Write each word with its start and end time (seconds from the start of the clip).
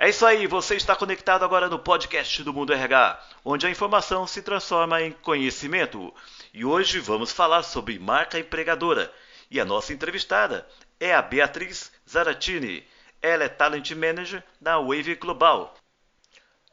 É 0.00 0.08
isso 0.08 0.24
aí, 0.24 0.46
você 0.46 0.76
está 0.76 0.94
conectado 0.94 1.44
agora 1.44 1.68
no 1.68 1.76
podcast 1.76 2.44
do 2.44 2.52
Mundo 2.52 2.72
RH, 2.72 3.20
onde 3.44 3.66
a 3.66 3.70
informação 3.70 4.28
se 4.28 4.40
transforma 4.40 5.02
em 5.02 5.10
conhecimento. 5.10 6.14
E 6.54 6.64
hoje 6.64 7.00
vamos 7.00 7.32
falar 7.32 7.64
sobre 7.64 7.98
marca 7.98 8.38
empregadora. 8.38 9.12
E 9.50 9.58
a 9.58 9.64
nossa 9.64 9.92
entrevistada 9.92 10.64
é 11.00 11.12
a 11.12 11.20
Beatriz 11.20 11.90
Zaratini. 12.08 12.86
Ela 13.20 13.42
é 13.42 13.48
Talent 13.48 13.90
Manager 13.90 14.40
da 14.60 14.78
Wave 14.78 15.16
Global. 15.16 15.74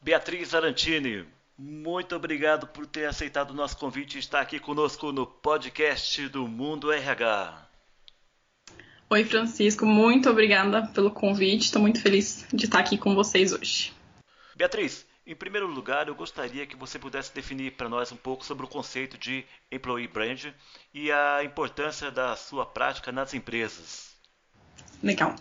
Beatriz 0.04 0.50
Zarantini, 0.50 1.28
muito 1.58 2.16
obrigado 2.16 2.68
por 2.68 2.86
ter 2.86 3.08
aceitado 3.08 3.50
o 3.50 3.56
nosso 3.56 3.76
convite 3.78 4.18
e 4.18 4.20
estar 4.20 4.40
aqui 4.40 4.60
conosco 4.60 5.12
no 5.12 5.26
podcast 5.26 6.30
do 6.30 6.48
Mundo 6.48 6.92
RH. 6.92 7.75
Oi, 9.08 9.24
Francisco, 9.24 9.86
muito 9.86 10.30
obrigada 10.30 10.88
pelo 10.88 11.12
convite. 11.12 11.66
Estou 11.66 11.82
muito 11.82 12.02
feliz 12.02 12.46
de 12.52 12.66
estar 12.66 12.80
aqui 12.80 12.98
com 12.98 13.14
vocês 13.14 13.54
hoje. 13.54 13.94
Beatriz, 14.56 15.06
em 15.28 15.36
primeiro 15.36 15.68
lugar, 15.68 16.08
eu 16.08 16.16
gostaria 16.16 16.66
que 16.66 16.76
você 16.76 16.98
pudesse 16.98 17.34
definir 17.34 17.74
para 17.74 17.88
nós 17.88 18.12
um 18.12 18.16
pouco 18.16 18.44
sobre 18.44 18.66
o 18.66 18.70
conceito 18.70 19.16
de 19.16 19.46
employee 19.72 20.08
brand 20.08 20.46
e 20.92 21.12
a 21.12 21.44
importância 21.44 22.10
da 22.10 22.36
sua 22.36 22.66
prática 22.66 23.12
nas 23.12 23.36
empresas. 23.36 24.16
Legal. 25.04 25.36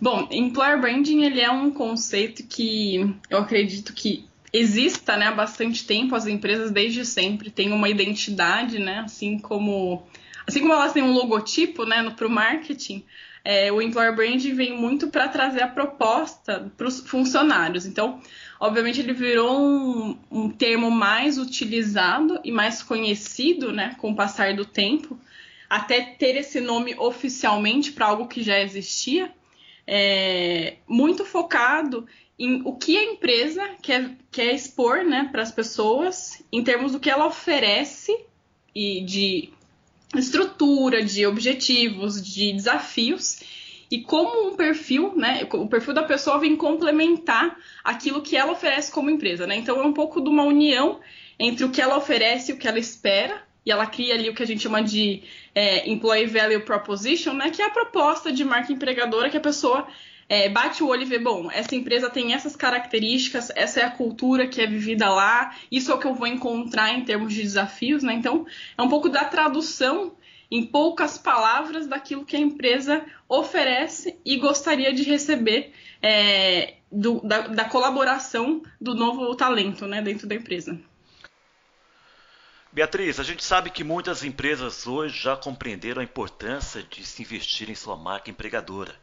Bom, 0.00 0.28
employer 0.30 0.80
branding 0.80 1.24
ele 1.24 1.40
é 1.40 1.50
um 1.50 1.72
conceito 1.72 2.46
que 2.46 3.12
eu 3.28 3.38
acredito 3.38 3.92
que 3.92 4.28
exista 4.52 5.16
né, 5.16 5.26
há 5.26 5.32
bastante 5.32 5.84
tempo, 5.84 6.14
as 6.14 6.28
empresas 6.28 6.70
desde 6.70 7.04
sempre 7.04 7.50
têm 7.50 7.72
uma 7.72 7.88
identidade, 7.88 8.78
né, 8.78 9.00
assim 9.00 9.36
como 9.36 10.06
assim 10.48 10.60
como 10.60 10.72
elas 10.72 10.94
têm 10.94 11.02
um 11.02 11.12
logotipo 11.12 11.84
né, 11.84 12.08
para 12.08 12.26
o 12.26 12.30
marketing, 12.30 13.04
é, 13.44 13.70
o 13.70 13.82
employer 13.82 14.16
branding 14.16 14.54
vem 14.54 14.74
muito 14.74 15.08
para 15.08 15.28
trazer 15.28 15.62
a 15.62 15.68
proposta 15.68 16.72
para 16.74 16.88
os 16.88 17.00
funcionários. 17.00 17.84
Então, 17.84 18.20
obviamente, 18.58 18.98
ele 18.98 19.12
virou 19.12 19.60
um, 19.60 20.18
um, 20.30 20.50
termo 20.50 20.90
mais 20.90 21.36
utilizado 21.36 22.40
e 22.42 22.50
mais 22.50 22.82
conhecido 22.82 23.72
né, 23.72 23.94
com 23.98 24.10
o 24.10 24.16
passar 24.16 24.56
do 24.56 24.64
tempo, 24.64 25.20
até 25.68 26.00
ter 26.00 26.34
esse 26.36 26.60
nome 26.60 26.94
oficialmente 26.98 27.92
para 27.92 28.06
algo 28.06 28.26
que 28.26 28.42
já 28.42 28.58
existia, 28.58 29.30
é, 29.86 30.76
muito 30.88 31.26
focado 31.26 32.06
em 32.38 32.62
o 32.64 32.74
que 32.74 32.96
a 32.96 33.04
empresa 33.04 33.68
quer, 33.82 34.16
quer 34.30 34.54
expor 34.54 35.04
né, 35.04 35.28
para 35.30 35.42
as 35.42 35.52
pessoas 35.52 36.42
em 36.50 36.64
termos 36.64 36.92
do 36.92 37.00
que 37.00 37.10
ela 37.10 37.26
oferece 37.26 38.16
e 38.74 39.02
de 39.02 39.52
estrutura, 40.16 41.04
de 41.04 41.26
objetivos, 41.26 42.22
de 42.22 42.52
desafios 42.52 43.40
e 43.90 44.02
como 44.02 44.48
um 44.48 44.56
perfil, 44.56 45.14
né, 45.16 45.46
o 45.52 45.66
perfil 45.66 45.94
da 45.94 46.02
pessoa 46.02 46.38
vem 46.38 46.56
complementar 46.56 47.56
aquilo 47.82 48.22
que 48.22 48.36
ela 48.36 48.52
oferece 48.52 48.92
como 48.92 49.10
empresa, 49.10 49.46
né? 49.46 49.56
Então 49.56 49.80
é 49.80 49.82
um 49.82 49.94
pouco 49.94 50.20
de 50.20 50.28
uma 50.28 50.42
união 50.42 51.00
entre 51.38 51.64
o 51.64 51.70
que 51.70 51.80
ela 51.80 51.96
oferece 51.96 52.52
e 52.52 52.54
o 52.54 52.58
que 52.58 52.68
ela 52.68 52.78
espera 52.78 53.42
e 53.64 53.70
ela 53.70 53.86
cria 53.86 54.14
ali 54.14 54.28
o 54.28 54.34
que 54.34 54.42
a 54.42 54.46
gente 54.46 54.62
chama 54.62 54.82
de 54.82 55.22
é, 55.54 55.88
Employee 55.90 56.26
Value 56.26 56.60
Proposition, 56.60 57.34
né, 57.34 57.50
que 57.50 57.60
é 57.60 57.66
a 57.66 57.70
proposta 57.70 58.32
de 58.32 58.44
marca 58.44 58.72
empregadora 58.72 59.28
que 59.28 59.36
a 59.36 59.40
pessoa 59.40 59.86
é, 60.28 60.48
bate 60.48 60.82
o 60.82 60.88
olho 60.88 61.02
e 61.02 61.06
vê, 61.06 61.18
bom, 61.18 61.50
essa 61.50 61.74
empresa 61.74 62.10
tem 62.10 62.34
essas 62.34 62.54
características, 62.54 63.50
essa 63.56 63.80
é 63.80 63.84
a 63.84 63.90
cultura 63.90 64.46
que 64.46 64.60
é 64.60 64.66
vivida 64.66 65.08
lá, 65.08 65.56
isso 65.72 65.90
é 65.90 65.94
o 65.94 65.98
que 65.98 66.06
eu 66.06 66.14
vou 66.14 66.26
encontrar 66.26 66.92
em 66.92 67.04
termos 67.04 67.32
de 67.32 67.42
desafios, 67.42 68.02
né? 68.02 68.12
Então, 68.12 68.46
é 68.76 68.82
um 68.82 68.88
pouco 68.88 69.08
da 69.08 69.24
tradução 69.24 70.14
em 70.50 70.66
poucas 70.66 71.16
palavras 71.16 71.86
daquilo 71.86 72.24
que 72.24 72.36
a 72.36 72.40
empresa 72.40 73.04
oferece 73.28 74.18
e 74.24 74.36
gostaria 74.36 74.92
de 74.92 75.02
receber 75.02 75.72
é, 76.02 76.74
do, 76.92 77.20
da, 77.20 77.48
da, 77.48 77.64
colaboração 77.64 78.62
do 78.80 78.94
novo 78.94 79.34
talento 79.34 79.86
né, 79.86 80.00
dentro 80.00 80.26
da 80.26 80.34
empresa. 80.34 80.78
Beatriz, 82.72 83.18
a 83.18 83.24
gente 83.24 83.44
sabe 83.44 83.70
que 83.70 83.82
muitas 83.82 84.22
empresas 84.22 84.86
hoje 84.86 85.22
já 85.22 85.36
compreenderam 85.36 86.00
a 86.00 86.04
importância 86.04 86.82
de 86.82 87.04
se 87.04 87.22
investir 87.22 87.68
em 87.68 87.74
sua 87.74 87.96
marca 87.96 88.30
empregadora 88.30 88.94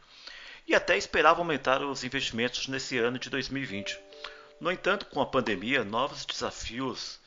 e 0.66 0.74
até 0.74 0.96
esperavam 0.96 1.42
aumentar 1.42 1.82
os 1.82 2.02
investimentos 2.02 2.66
nesse 2.68 2.98
ano 2.98 3.18
de 3.18 3.30
2020. 3.30 3.98
No 4.60 4.72
entanto, 4.72 5.06
com 5.06 5.20
a 5.20 5.26
pandemia, 5.26 5.84
novos 5.84 6.24
desafios 6.24 7.20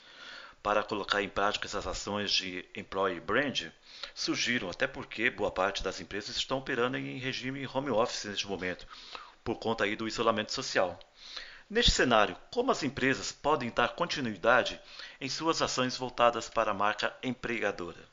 para 0.62 0.84
colocar 0.84 1.22
em 1.22 1.30
prática 1.30 1.68
essas 1.68 1.88
ações 1.88 2.32
de 2.32 2.66
employee 2.76 3.20
brand 3.20 3.72
surgiram, 4.14 4.70
até 4.70 4.88
porque 4.88 5.30
boa 5.30 5.52
parte 5.52 5.82
das 5.82 6.02
empresas 6.02 6.36
estão 6.36 6.58
operando 6.58 6.98
em 6.98 7.18
regime 7.18 7.66
home 7.68 7.90
office 7.90 8.26
neste 8.26 8.48
momento, 8.48 8.86
por 9.44 9.56
conta 9.56 9.86
aí 9.86 9.96
do 9.96 10.08
isolamento 10.08 10.52
social. 10.52 11.00
Neste 11.70 11.92
cenário, 11.92 12.36
como 12.52 12.72
as 12.72 12.84
empresas 12.84 13.32
podem 13.32 13.70
dar 13.70 13.90
continuidade 13.90 14.82
em 15.22 15.30
suas 15.30 15.62
ações 15.62 15.96
voltadas 15.96 16.50
para 16.50 16.72
a 16.72 16.74
marca 16.74 17.16
empregadora? 17.24 18.10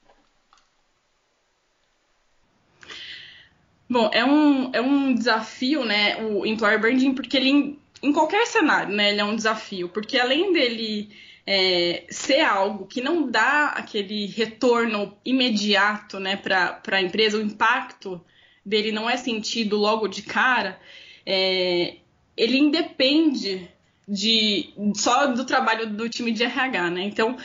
Bom, 3.89 4.11
é 4.13 4.25
um, 4.25 4.71
é 4.73 4.81
um 4.81 5.15
desafio, 5.15 5.85
né, 5.85 6.17
o 6.23 6.45
employer 6.45 6.81
branding, 6.81 7.15
porque 7.15 7.37
ele, 7.37 7.79
em 8.03 8.13
qualquer 8.13 8.47
cenário, 8.47 8.95
né, 8.95 9.11
ele 9.11 9.21
é 9.21 9.25
um 9.25 9.37
desafio, 9.37 9.89
porque 9.89 10.19
além 10.19 10.53
dele 10.53 11.09
é, 11.47 12.05
ser 12.11 12.41
algo 12.41 12.87
que 12.87 13.01
não 13.01 13.31
dá 13.31 13.69
aquele 13.69 14.27
retorno 14.27 15.17
imediato, 15.25 16.19
né, 16.19 16.37
para 16.37 16.81
a 16.85 17.03
empresa, 17.03 17.39
o 17.39 17.43
impacto 17.43 18.21
dele 18.65 18.91
não 18.91 19.09
é 19.09 19.17
sentido 19.17 19.77
logo 19.77 20.09
de 20.09 20.23
cara, 20.23 20.81
é, 21.25 21.97
ele 22.37 22.59
independe 22.59 23.69
de 24.09 24.73
só 24.95 25.27
do 25.27 25.45
trabalho 25.45 25.89
do 25.91 26.09
time 26.09 26.31
de 26.31 26.45
RH, 26.45 26.91
né? 26.91 27.03
Então, 27.03 27.37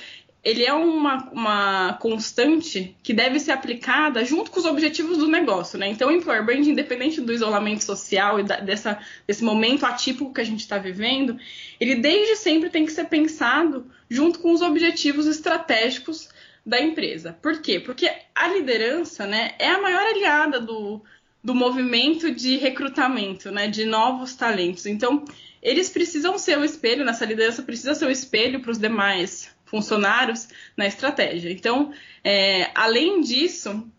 ele 0.44 0.66
é 0.66 0.74
uma, 0.74 1.30
uma 1.32 1.94
constante 1.94 2.96
que 3.04 3.14
deve 3.14 3.40
ser 3.40 3.52
aplicada 3.52 4.26
junto 4.26 4.50
com 4.50 4.60
os 4.60 4.66
objetivos 4.66 5.20
do 5.20 5.28
negócio, 5.28 5.78
né? 5.78 5.88
Então, 5.88 6.10
o 6.10 6.12
employer 6.12 6.44
brand, 6.44 6.66
independente 6.66 7.22
do 7.22 7.32
isolamento 7.32 7.84
social 7.84 8.40
e 8.40 8.44
da, 8.44 8.60
dessa, 8.60 9.00
desse 9.28 9.44
momento 9.44 9.86
atípico 9.86 10.34
que 10.34 10.42
a 10.42 10.44
gente 10.44 10.62
está 10.62 10.80
vivendo, 10.80 11.38
ele 11.80 11.96
desde 11.96 12.36
sempre 12.38 12.72
tem 12.72 12.86
que 12.86 12.92
ser 12.92 13.06
pensado 13.06 13.86
junto 14.10 14.40
com 14.40 14.52
os 14.52 14.64
objetivos 14.64 15.28
estratégicos 15.28 16.28
da 16.66 16.82
empresa. 16.82 17.38
Por 17.40 17.62
quê? 17.62 17.80
Porque 17.80 18.12
a 18.34 18.48
liderança, 18.48 19.28
né, 19.28 19.52
é 19.60 19.70
a 19.70 19.82
maior 19.82 20.08
aliada 20.08 20.60
do, 20.60 21.04
do 21.44 21.54
movimento 21.54 22.32
de 22.32 22.58
recrutamento, 22.58 23.52
né, 23.52 23.68
de 23.68 23.86
novos 23.86 24.34
talentos. 24.36 24.88
Então, 24.88 25.24
eles 25.62 25.88
precisam 25.88 26.36
ser 26.40 26.58
o 26.58 26.66
espelho, 26.66 27.06
nessa 27.06 27.26
liderança 27.26 27.62
precisa 27.62 27.94
ser 27.94 28.08
o 28.08 28.12
espelho 28.12 28.60
para 28.60 28.72
os 28.72 28.80
demais 28.80 29.52
funcionários 29.72 30.50
na 30.76 30.86
estratégia. 30.86 31.50
Então, 31.50 31.94
é, 32.24 32.70
além 32.76 33.22
disso, 33.22 33.90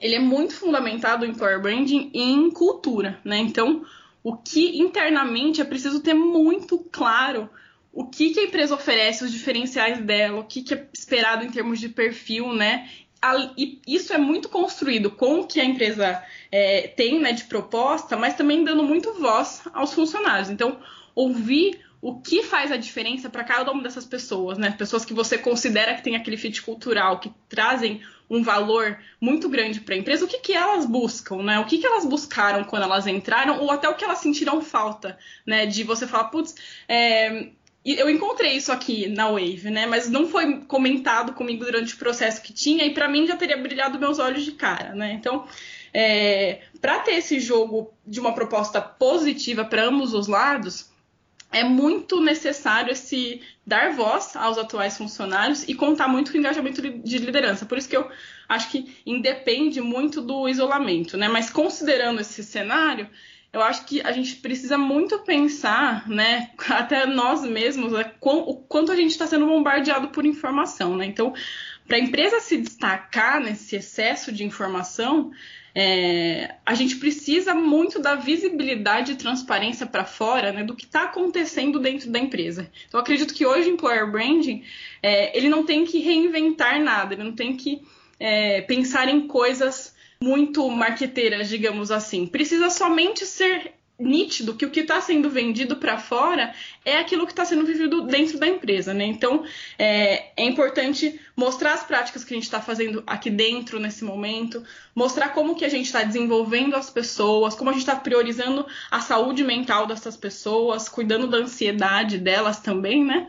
ele 0.00 0.14
é 0.14 0.20
muito 0.20 0.54
fundamentado 0.54 1.26
em 1.26 1.30
employer 1.30 1.60
branding 1.60 2.10
em 2.14 2.50
cultura, 2.50 3.18
né? 3.24 3.38
Então, 3.38 3.84
o 4.22 4.36
que 4.36 4.78
internamente 4.78 5.60
é 5.60 5.64
preciso 5.64 6.00
ter 6.00 6.14
muito 6.14 6.78
claro 6.90 7.50
o 7.92 8.04
que, 8.04 8.30
que 8.30 8.40
a 8.40 8.44
empresa 8.44 8.74
oferece, 8.74 9.24
os 9.24 9.32
diferenciais 9.32 9.98
dela, 9.98 10.40
o 10.40 10.44
que, 10.44 10.62
que 10.62 10.74
é 10.74 10.86
esperado 10.92 11.44
em 11.44 11.50
termos 11.50 11.80
de 11.80 11.88
perfil, 11.88 12.52
né? 12.52 12.88
E 13.56 13.80
isso 13.86 14.12
é 14.12 14.18
muito 14.18 14.48
construído 14.48 15.10
com 15.10 15.40
o 15.40 15.46
que 15.46 15.58
a 15.58 15.64
empresa 15.64 16.22
é, 16.52 16.88
tem 16.88 17.18
né, 17.18 17.32
de 17.32 17.44
proposta, 17.44 18.16
mas 18.16 18.34
também 18.34 18.62
dando 18.62 18.84
muito 18.84 19.14
voz 19.14 19.62
aos 19.72 19.94
funcionários. 19.94 20.50
Então, 20.50 20.78
ouvir 21.14 21.80
o 22.00 22.20
que 22.20 22.42
faz 22.42 22.70
a 22.70 22.76
diferença 22.76 23.28
para 23.28 23.44
cada 23.44 23.72
uma 23.72 23.82
dessas 23.82 24.04
pessoas, 24.04 24.58
né? 24.58 24.70
Pessoas 24.70 25.04
que 25.04 25.14
você 25.14 25.38
considera 25.38 25.94
que 25.94 26.02
tem 26.02 26.16
aquele 26.16 26.36
fit 26.36 26.62
cultural, 26.62 27.18
que 27.18 27.32
trazem 27.48 28.00
um 28.28 28.42
valor 28.42 28.98
muito 29.20 29.48
grande 29.48 29.80
para 29.80 29.94
a 29.94 29.98
empresa, 29.98 30.24
o 30.24 30.28
que, 30.28 30.38
que 30.38 30.52
elas 30.52 30.84
buscam, 30.84 31.42
né? 31.42 31.58
O 31.58 31.64
que, 31.64 31.78
que 31.78 31.86
elas 31.86 32.04
buscaram 32.04 32.64
quando 32.64 32.82
elas 32.82 33.06
entraram, 33.06 33.60
ou 33.60 33.70
até 33.70 33.88
o 33.88 33.94
que 33.94 34.04
elas 34.04 34.18
sentiram 34.18 34.60
falta, 34.60 35.18
né? 35.46 35.64
De 35.64 35.84
você 35.84 36.06
falar, 36.06 36.24
putz, 36.24 36.54
é, 36.88 37.50
eu 37.84 38.10
encontrei 38.10 38.56
isso 38.56 38.72
aqui 38.72 39.08
na 39.08 39.30
Wave, 39.30 39.70
né? 39.70 39.86
Mas 39.86 40.10
não 40.10 40.28
foi 40.28 40.60
comentado 40.62 41.32
comigo 41.32 41.64
durante 41.64 41.94
o 41.94 41.98
processo 41.98 42.42
que 42.42 42.52
tinha, 42.52 42.84
e 42.84 42.92
para 42.92 43.08
mim 43.08 43.26
já 43.26 43.36
teria 43.36 43.56
brilhado 43.56 43.98
meus 43.98 44.18
olhos 44.18 44.44
de 44.44 44.52
cara, 44.52 44.92
né? 44.94 45.12
Então, 45.12 45.46
é, 45.94 46.62
para 46.80 46.98
ter 46.98 47.12
esse 47.12 47.38
jogo 47.40 47.94
de 48.06 48.18
uma 48.20 48.34
proposta 48.34 48.80
positiva 48.80 49.64
para 49.64 49.84
ambos 49.84 50.12
os 50.12 50.26
lados 50.26 50.90
é 51.56 51.64
muito 51.64 52.20
necessário 52.20 52.92
esse 52.92 53.40
dar 53.66 53.92
voz 53.92 54.36
aos 54.36 54.58
atuais 54.58 54.98
funcionários 54.98 55.66
e 55.66 55.74
contar 55.74 56.06
muito 56.06 56.30
com 56.30 56.36
o 56.36 56.40
engajamento 56.40 56.82
de 56.82 57.18
liderança. 57.18 57.64
Por 57.64 57.78
isso 57.78 57.88
que 57.88 57.96
eu 57.96 58.06
acho 58.46 58.70
que 58.70 58.94
independe 59.06 59.80
muito 59.80 60.20
do 60.20 60.46
isolamento, 60.48 61.16
né? 61.16 61.28
Mas 61.28 61.48
considerando 61.48 62.20
esse 62.20 62.44
cenário, 62.44 63.08
eu 63.54 63.62
acho 63.62 63.86
que 63.86 64.02
a 64.02 64.12
gente 64.12 64.36
precisa 64.36 64.76
muito 64.76 65.18
pensar, 65.20 66.06
né, 66.06 66.50
até 66.68 67.06
nós 67.06 67.42
mesmos, 67.42 67.92
né, 67.92 68.12
o 68.20 68.54
quanto 68.54 68.92
a 68.92 68.96
gente 68.96 69.12
está 69.12 69.26
sendo 69.26 69.46
bombardeado 69.46 70.08
por 70.08 70.26
informação, 70.26 70.94
né? 70.94 71.06
Então, 71.06 71.32
para 71.88 71.96
a 71.96 72.00
empresa 72.00 72.38
se 72.38 72.58
destacar 72.58 73.40
nesse 73.40 73.76
excesso 73.76 74.30
de 74.30 74.44
informação, 74.44 75.32
é, 75.78 76.54
a 76.64 76.72
gente 76.72 76.96
precisa 76.96 77.54
muito 77.54 78.00
da 78.00 78.14
visibilidade 78.14 79.12
e 79.12 79.16
transparência 79.16 79.84
para 79.84 80.06
fora 80.06 80.50
né, 80.50 80.64
do 80.64 80.74
que 80.74 80.86
está 80.86 81.02
acontecendo 81.02 81.78
dentro 81.78 82.10
da 82.10 82.18
empresa. 82.18 82.70
Então, 82.88 82.98
acredito 82.98 83.34
que 83.34 83.44
hoje 83.44 83.68
o 83.68 83.74
Employer 83.74 84.10
Branding 84.10 84.64
é, 85.02 85.36
ele 85.36 85.50
não 85.50 85.66
tem 85.66 85.84
que 85.84 85.98
reinventar 85.98 86.82
nada, 86.82 87.12
ele 87.12 87.24
não 87.24 87.34
tem 87.34 87.54
que 87.54 87.82
é, 88.18 88.62
pensar 88.62 89.06
em 89.10 89.28
coisas 89.28 89.94
muito 90.18 90.66
marqueteiras, 90.70 91.46
digamos 91.46 91.90
assim. 91.90 92.26
Precisa 92.26 92.70
somente 92.70 93.26
ser 93.26 93.74
nítido 93.98 94.54
que 94.54 94.66
o 94.66 94.70
que 94.70 94.80
está 94.80 95.00
sendo 95.00 95.30
vendido 95.30 95.76
para 95.76 95.98
fora 95.98 96.54
é 96.84 96.98
aquilo 96.98 97.26
que 97.26 97.32
está 97.32 97.44
sendo 97.44 97.64
vivido 97.64 98.02
dentro 98.02 98.38
da 98.38 98.46
empresa, 98.46 98.92
né? 98.92 99.04
Então 99.06 99.44
é, 99.78 100.32
é 100.36 100.44
importante 100.44 101.18
mostrar 101.34 101.72
as 101.72 101.82
práticas 101.82 102.22
que 102.22 102.34
a 102.34 102.36
gente 102.36 102.44
está 102.44 102.60
fazendo 102.60 103.02
aqui 103.06 103.30
dentro 103.30 103.80
nesse 103.80 104.04
momento, 104.04 104.62
mostrar 104.94 105.30
como 105.30 105.54
que 105.54 105.64
a 105.64 105.68
gente 105.68 105.86
está 105.86 106.02
desenvolvendo 106.02 106.76
as 106.76 106.90
pessoas, 106.90 107.54
como 107.54 107.70
a 107.70 107.72
gente 107.72 107.82
está 107.82 107.96
priorizando 107.96 108.66
a 108.90 109.00
saúde 109.00 109.42
mental 109.42 109.86
dessas 109.86 110.16
pessoas, 110.16 110.88
cuidando 110.88 111.26
da 111.26 111.38
ansiedade 111.38 112.18
delas 112.18 112.60
também, 112.60 113.04
né? 113.04 113.28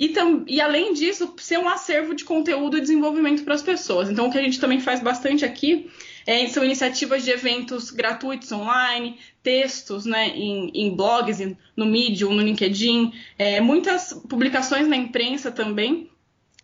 E, 0.00 0.14
e, 0.46 0.60
além 0.60 0.92
disso, 0.92 1.34
ser 1.38 1.58
um 1.58 1.68
acervo 1.68 2.14
de 2.14 2.24
conteúdo 2.24 2.78
e 2.78 2.80
desenvolvimento 2.80 3.42
para 3.42 3.54
as 3.54 3.62
pessoas. 3.62 4.08
Então, 4.08 4.28
o 4.28 4.30
que 4.30 4.38
a 4.38 4.42
gente 4.42 4.60
também 4.60 4.78
faz 4.78 5.00
bastante 5.00 5.44
aqui 5.44 5.90
é, 6.28 6.46
são 6.46 6.62
iniciativas 6.62 7.24
de 7.24 7.30
eventos 7.30 7.90
gratuitos 7.90 8.52
online, 8.52 9.16
textos 9.42 10.04
né, 10.04 10.28
em, 10.28 10.70
em 10.74 10.94
blogs, 10.94 11.38
no 11.74 11.86
Medium, 11.86 12.34
no 12.34 12.42
LinkedIn, 12.42 13.14
é, 13.38 13.62
muitas 13.62 14.12
publicações 14.28 14.86
na 14.86 14.94
imprensa 14.94 15.50
também, 15.50 16.10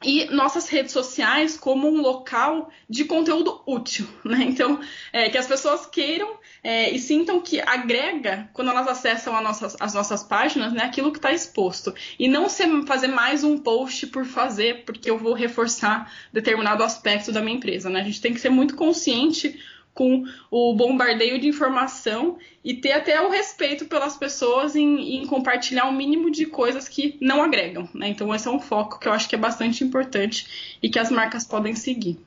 e 0.04 0.26
nossas 0.26 0.68
redes 0.68 0.92
sociais 0.92 1.56
como 1.56 1.88
um 1.88 2.00
local 2.00 2.70
de 2.88 3.04
conteúdo 3.04 3.62
útil, 3.66 4.06
né? 4.24 4.44
Então, 4.44 4.80
é, 5.12 5.28
que 5.28 5.38
as 5.38 5.46
pessoas 5.46 5.86
queiram 5.86 6.38
é, 6.62 6.90
e 6.90 6.98
sintam 6.98 7.40
que 7.40 7.60
agrega 7.60 8.48
quando 8.52 8.70
elas 8.70 8.86
acessam 8.86 9.40
nossas, 9.42 9.76
as 9.80 9.94
nossas 9.94 10.22
páginas, 10.22 10.72
né? 10.72 10.84
Aquilo 10.84 11.10
que 11.10 11.18
está 11.18 11.32
exposto 11.32 11.94
e 12.18 12.28
não 12.28 12.48
ser, 12.48 12.68
fazer 12.86 13.08
mais 13.08 13.42
um 13.44 13.58
post 13.58 14.06
por 14.08 14.24
fazer, 14.24 14.84
porque 14.84 15.10
eu 15.10 15.18
vou 15.18 15.34
reforçar 15.34 16.12
determinado 16.32 16.82
aspecto 16.82 17.32
da 17.32 17.40
minha 17.40 17.56
empresa, 17.56 17.88
né? 17.88 18.00
A 18.00 18.04
gente 18.04 18.20
tem 18.20 18.34
que 18.34 18.40
ser 18.40 18.50
muito 18.50 18.76
consciente 18.76 19.58
com 19.94 20.24
o 20.50 20.74
bombardeio 20.74 21.38
de 21.38 21.46
informação 21.46 22.36
e 22.64 22.74
ter 22.74 22.92
até 22.92 23.20
o 23.20 23.30
respeito 23.30 23.86
pelas 23.86 24.16
pessoas 24.16 24.74
em, 24.74 25.22
em, 25.22 25.26
compartilhar 25.26 25.86
o 25.86 25.90
um 25.90 25.92
mínimo 25.92 26.30
de 26.30 26.46
coisas 26.46 26.88
que 26.88 27.16
não 27.20 27.42
agregam. 27.42 27.88
Né? 27.94 28.08
Então, 28.08 28.34
esse 28.34 28.48
é 28.48 28.50
um 28.50 28.58
foco 28.58 28.98
que 28.98 29.06
eu 29.06 29.12
acho 29.12 29.28
que 29.28 29.36
é 29.36 29.38
bastante 29.38 29.84
importante 29.84 30.76
e 30.82 30.90
que 30.90 30.98
as 30.98 31.10
marcas 31.10 31.46
podem 31.46 31.76
seguir. 31.76 32.18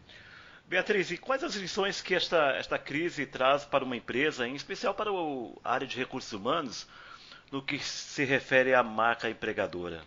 Beatriz, 0.68 1.12
e 1.12 1.18
quais 1.18 1.44
as 1.44 1.56
lições 1.56 2.02
que 2.02 2.16
esta, 2.16 2.52
esta 2.58 2.78
crise 2.78 3.26
traz 3.26 3.64
para 3.64 3.84
uma 3.84 3.96
empresa, 3.96 4.48
em 4.48 4.56
especial 4.56 4.94
para 4.94 5.10
a 5.12 5.74
área 5.74 5.88
de 5.88 5.98
recursos 5.98 6.32
humanos, 6.34 6.88
no 7.52 7.62
que 7.62 7.80
se 7.80 8.26
refere 8.26 8.74
à 8.74 8.84
marca 8.84 9.30
empregadora? 9.30 10.02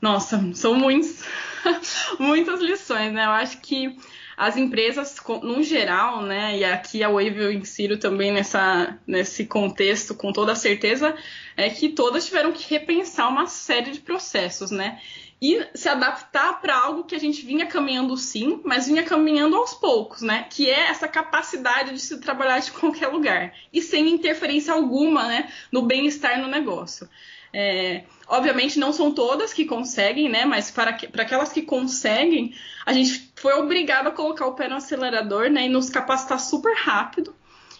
Nossa, 0.00 0.50
são 0.54 0.74
muitos, 0.74 1.24
muitas 2.18 2.60
lições, 2.60 3.12
né? 3.12 3.24
Eu 3.24 3.30
acho 3.30 3.60
que 3.60 3.96
as 4.36 4.56
empresas, 4.56 5.16
no 5.42 5.62
geral, 5.62 6.20
né, 6.22 6.58
e 6.58 6.64
aqui 6.64 7.02
a 7.02 7.08
Wave 7.08 7.38
eu 7.38 7.52
insiro 7.52 7.98
também 7.98 8.30
nessa, 8.30 8.98
nesse 9.06 9.46
contexto 9.46 10.14
com 10.14 10.30
toda 10.30 10.54
certeza, 10.54 11.16
é 11.56 11.70
que 11.70 11.88
todas 11.88 12.26
tiveram 12.26 12.52
que 12.52 12.68
repensar 12.68 13.28
uma 13.28 13.46
série 13.46 13.92
de 13.92 14.00
processos, 14.00 14.70
né? 14.70 15.00
E 15.40 15.66
se 15.74 15.88
adaptar 15.88 16.60
para 16.60 16.76
algo 16.76 17.04
que 17.04 17.14
a 17.14 17.20
gente 17.20 17.44
vinha 17.44 17.66
caminhando 17.66 18.16
sim, 18.16 18.60
mas 18.64 18.86
vinha 18.86 19.02
caminhando 19.02 19.56
aos 19.56 19.74
poucos, 19.74 20.22
né? 20.22 20.46
Que 20.50 20.68
é 20.70 20.88
essa 20.88 21.06
capacidade 21.08 21.92
de 21.92 22.00
se 22.00 22.18
trabalhar 22.20 22.58
de 22.58 22.72
qualquer 22.72 23.08
lugar 23.08 23.54
e 23.72 23.80
sem 23.80 24.08
interferência 24.08 24.72
alguma, 24.72 25.26
né, 25.28 25.50
no 25.72 25.82
bem-estar 25.82 26.40
no 26.40 26.48
negócio. 26.48 27.08
É, 27.52 28.04
obviamente 28.28 28.78
não 28.78 28.92
são 28.92 29.12
todas 29.12 29.52
que 29.52 29.64
conseguem, 29.64 30.28
né? 30.28 30.44
Mas 30.44 30.70
para, 30.70 30.92
para 30.92 31.22
aquelas 31.22 31.52
que 31.52 31.62
conseguem, 31.62 32.54
a 32.84 32.92
gente 32.92 33.32
foi 33.36 33.54
obrigado 33.54 34.08
a 34.08 34.12
colocar 34.12 34.46
o 34.46 34.54
pé 34.54 34.68
no 34.68 34.76
acelerador, 34.76 35.48
né? 35.50 35.66
E 35.66 35.68
nos 35.68 35.88
capacitar 35.88 36.40
super 36.40 36.74
rápido. 36.76 37.34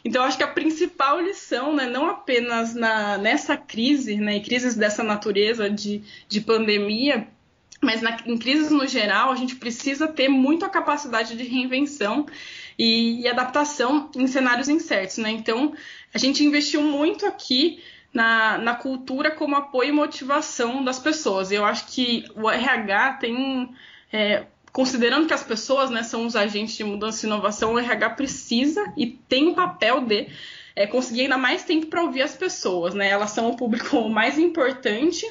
Então, 0.06 0.22
acho 0.22 0.36
que 0.36 0.44
a 0.44 0.48
principal 0.48 1.20
lição, 1.20 1.74
né, 1.74 1.84
não 1.86 2.08
apenas 2.08 2.76
na, 2.76 3.18
nessa 3.18 3.56
crise, 3.56 4.16
né, 4.16 4.38
crises 4.38 4.76
dessa 4.76 5.02
natureza 5.02 5.68
de, 5.68 6.00
de 6.28 6.40
pandemia, 6.40 7.26
mas 7.82 8.02
na, 8.02 8.16
em 8.24 8.38
crises 8.38 8.70
no 8.70 8.86
geral, 8.86 9.32
a 9.32 9.34
gente 9.34 9.56
precisa 9.56 10.06
ter 10.06 10.28
muita 10.28 10.68
capacidade 10.68 11.36
de 11.36 11.42
reinvenção 11.42 12.24
e, 12.78 13.22
e 13.22 13.28
adaptação 13.28 14.08
em 14.14 14.28
cenários 14.28 14.68
incertos. 14.68 15.18
Né? 15.18 15.30
Então, 15.32 15.74
a 16.14 16.18
gente 16.18 16.44
investiu 16.44 16.82
muito 16.82 17.26
aqui 17.26 17.82
na, 18.16 18.56
na 18.56 18.74
cultura 18.74 19.30
como 19.30 19.54
apoio 19.54 19.90
e 19.90 19.92
motivação 19.92 20.82
das 20.82 20.98
pessoas. 20.98 21.52
Eu 21.52 21.66
acho 21.66 21.86
que 21.88 22.24
o 22.34 22.50
RH 22.50 23.12
tem. 23.20 23.74
É, 24.10 24.46
considerando 24.72 25.26
que 25.26 25.34
as 25.34 25.42
pessoas 25.42 25.90
né, 25.90 26.02
são 26.02 26.24
os 26.24 26.34
agentes 26.34 26.76
de 26.76 26.84
mudança 26.84 27.24
e 27.24 27.28
inovação, 27.28 27.74
o 27.74 27.78
RH 27.78 28.10
precisa 28.10 28.92
e 28.96 29.06
tem 29.06 29.48
o 29.48 29.54
papel 29.54 30.00
de 30.00 30.28
é, 30.74 30.86
conseguir 30.86 31.22
ainda 31.22 31.36
mais 31.36 31.62
tempo 31.62 31.88
para 31.88 32.02
ouvir 32.02 32.22
as 32.22 32.34
pessoas. 32.34 32.94
Né? 32.94 33.08
Elas 33.08 33.32
são 33.32 33.50
o 33.50 33.56
público 33.56 34.00
mais 34.08 34.38
importante, 34.38 35.26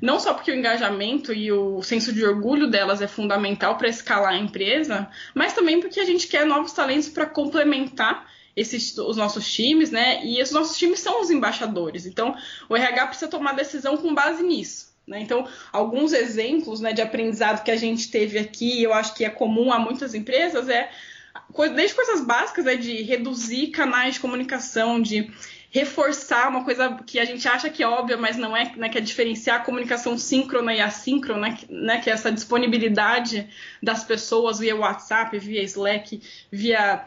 não 0.00 0.18
só 0.18 0.32
porque 0.32 0.50
o 0.50 0.54
engajamento 0.54 1.34
e 1.34 1.52
o 1.52 1.82
senso 1.82 2.10
de 2.10 2.24
orgulho 2.24 2.68
delas 2.68 3.02
é 3.02 3.06
fundamental 3.06 3.76
para 3.76 3.88
escalar 3.88 4.32
a 4.32 4.38
empresa, 4.38 5.10
mas 5.34 5.52
também 5.52 5.78
porque 5.78 6.00
a 6.00 6.06
gente 6.06 6.26
quer 6.26 6.46
novos 6.46 6.72
talentos 6.72 7.08
para 7.10 7.26
complementar 7.26 8.26
esses, 8.56 8.96
os 8.98 9.16
nossos 9.16 9.50
times, 9.52 9.90
né? 9.90 10.24
E 10.24 10.42
os 10.42 10.50
nossos 10.50 10.76
times 10.76 11.00
são 11.00 11.20
os 11.20 11.30
embaixadores. 11.30 12.06
Então, 12.06 12.36
o 12.68 12.76
RH 12.76 13.06
precisa 13.06 13.30
tomar 13.30 13.52
decisão 13.52 13.96
com 13.96 14.14
base 14.14 14.42
nisso. 14.42 14.90
Né? 15.06 15.20
Então, 15.20 15.46
alguns 15.72 16.12
exemplos 16.12 16.80
né, 16.80 16.92
de 16.92 17.02
aprendizado 17.02 17.64
que 17.64 17.70
a 17.70 17.76
gente 17.76 18.10
teve 18.10 18.38
aqui, 18.38 18.82
eu 18.82 18.92
acho 18.92 19.14
que 19.14 19.24
é 19.24 19.30
comum 19.30 19.72
a 19.72 19.78
muitas 19.78 20.14
empresas, 20.14 20.68
é 20.68 20.90
desde 21.74 21.96
coisas 21.96 22.20
básicas, 22.20 22.64
né, 22.64 22.76
de 22.76 23.02
reduzir 23.02 23.68
canais 23.68 24.14
de 24.14 24.20
comunicação, 24.20 25.00
de 25.00 25.30
reforçar 25.70 26.48
uma 26.48 26.64
coisa 26.64 26.98
que 27.06 27.18
a 27.18 27.24
gente 27.24 27.46
acha 27.46 27.70
que 27.70 27.82
é 27.82 27.88
óbvia, 27.88 28.16
mas 28.16 28.36
não 28.36 28.56
é, 28.56 28.72
né, 28.76 28.88
que 28.88 28.98
é 28.98 29.00
diferenciar 29.00 29.60
a 29.60 29.64
comunicação 29.64 30.18
síncrona 30.18 30.74
e 30.74 30.80
assíncrona, 30.80 31.56
né, 31.68 32.00
que 32.00 32.10
é 32.10 32.12
essa 32.12 32.30
disponibilidade 32.30 33.48
das 33.82 34.02
pessoas 34.04 34.58
via 34.58 34.76
WhatsApp, 34.76 35.36
via 35.38 35.62
Slack, 35.62 36.20
via 36.50 37.04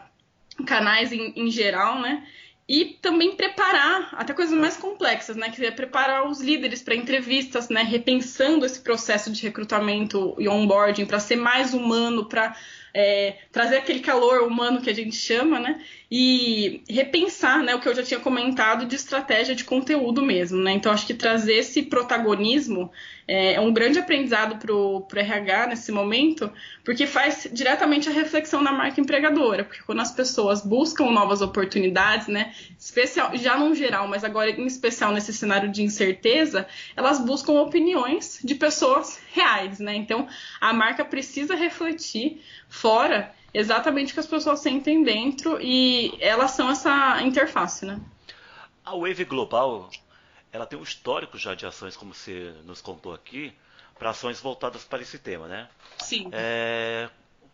canais 0.66 1.12
em, 1.12 1.32
em 1.36 1.50
geral, 1.50 2.00
né? 2.00 2.26
E 2.66 2.96
também 3.02 3.36
preparar 3.36 4.08
até 4.12 4.32
coisas 4.32 4.56
mais 4.56 4.76
complexas, 4.76 5.36
né? 5.36 5.50
Que 5.50 5.64
é 5.66 5.70
preparar 5.70 6.26
os 6.26 6.40
líderes 6.40 6.82
para 6.82 6.94
entrevistas, 6.94 7.68
né? 7.68 7.82
Repensando 7.82 8.64
esse 8.64 8.80
processo 8.80 9.30
de 9.30 9.42
recrutamento 9.42 10.34
e 10.38 10.48
onboarding 10.48 11.04
para 11.04 11.20
ser 11.20 11.36
mais 11.36 11.74
humano, 11.74 12.24
para 12.24 12.56
é, 12.94 13.38
trazer 13.50 13.78
aquele 13.78 13.98
calor 13.98 14.46
humano 14.46 14.80
que 14.80 14.88
a 14.88 14.94
gente 14.94 15.16
chama, 15.16 15.58
né? 15.58 15.80
E 16.08 16.80
repensar, 16.88 17.60
né, 17.60 17.74
o 17.74 17.80
que 17.80 17.88
eu 17.88 17.94
já 17.94 18.04
tinha 18.04 18.20
comentado 18.20 18.86
de 18.86 18.94
estratégia 18.94 19.52
de 19.52 19.64
conteúdo 19.64 20.22
mesmo, 20.22 20.62
né? 20.62 20.70
Então 20.70 20.92
acho 20.92 21.04
que 21.04 21.12
trazer 21.14 21.54
esse 21.54 21.82
protagonismo 21.82 22.92
é, 23.26 23.54
é 23.54 23.60
um 23.60 23.72
grande 23.72 23.98
aprendizado 23.98 24.56
para 24.58 24.72
o 24.72 25.06
RH 25.12 25.66
nesse 25.68 25.90
momento, 25.90 26.48
porque 26.84 27.04
faz 27.04 27.48
diretamente 27.52 28.08
a 28.08 28.12
reflexão 28.12 28.62
na 28.62 28.70
marca 28.70 29.00
empregadora, 29.00 29.64
porque 29.64 29.82
quando 29.82 30.00
as 30.00 30.12
pessoas 30.12 30.64
buscam 30.64 31.10
novas 31.10 31.42
oportunidades, 31.42 32.28
né, 32.28 32.54
especial, 32.78 33.36
já 33.36 33.58
no 33.58 33.74
geral, 33.74 34.06
mas 34.06 34.22
agora 34.22 34.50
em 34.50 34.66
especial 34.66 35.10
nesse 35.10 35.32
cenário 35.32 35.72
de 35.72 35.82
incerteza, 35.82 36.64
elas 36.94 37.18
buscam 37.18 37.54
opiniões 37.54 38.38
de 38.44 38.54
pessoas 38.54 39.18
reais, 39.34 39.80
né? 39.80 39.94
Então 39.94 40.28
a 40.60 40.72
marca 40.72 41.04
precisa 41.04 41.54
refletir 41.54 42.42
fora 42.68 43.34
exatamente 43.52 44.12
o 44.12 44.14
que 44.14 44.20
as 44.20 44.26
pessoas 44.26 44.60
sentem 44.60 45.02
dentro 45.02 45.60
e 45.60 46.16
elas 46.20 46.52
são 46.52 46.70
essa 46.70 47.20
interface, 47.22 47.84
né? 47.84 48.00
A 48.84 48.92
Wave 48.92 49.24
Global, 49.24 49.90
ela 50.52 50.66
tem 50.66 50.78
um 50.78 50.82
histórico 50.82 51.36
já 51.36 51.54
de 51.54 51.66
ações, 51.66 51.96
como 51.96 52.14
você 52.14 52.54
nos 52.64 52.80
contou 52.80 53.12
aqui, 53.12 53.52
para 53.98 54.10
ações 54.10 54.40
voltadas 54.40 54.84
para 54.84 55.02
esse 55.02 55.18
tema, 55.18 55.48
né? 55.48 55.68
Sim. 55.98 56.28
É, 56.32 57.08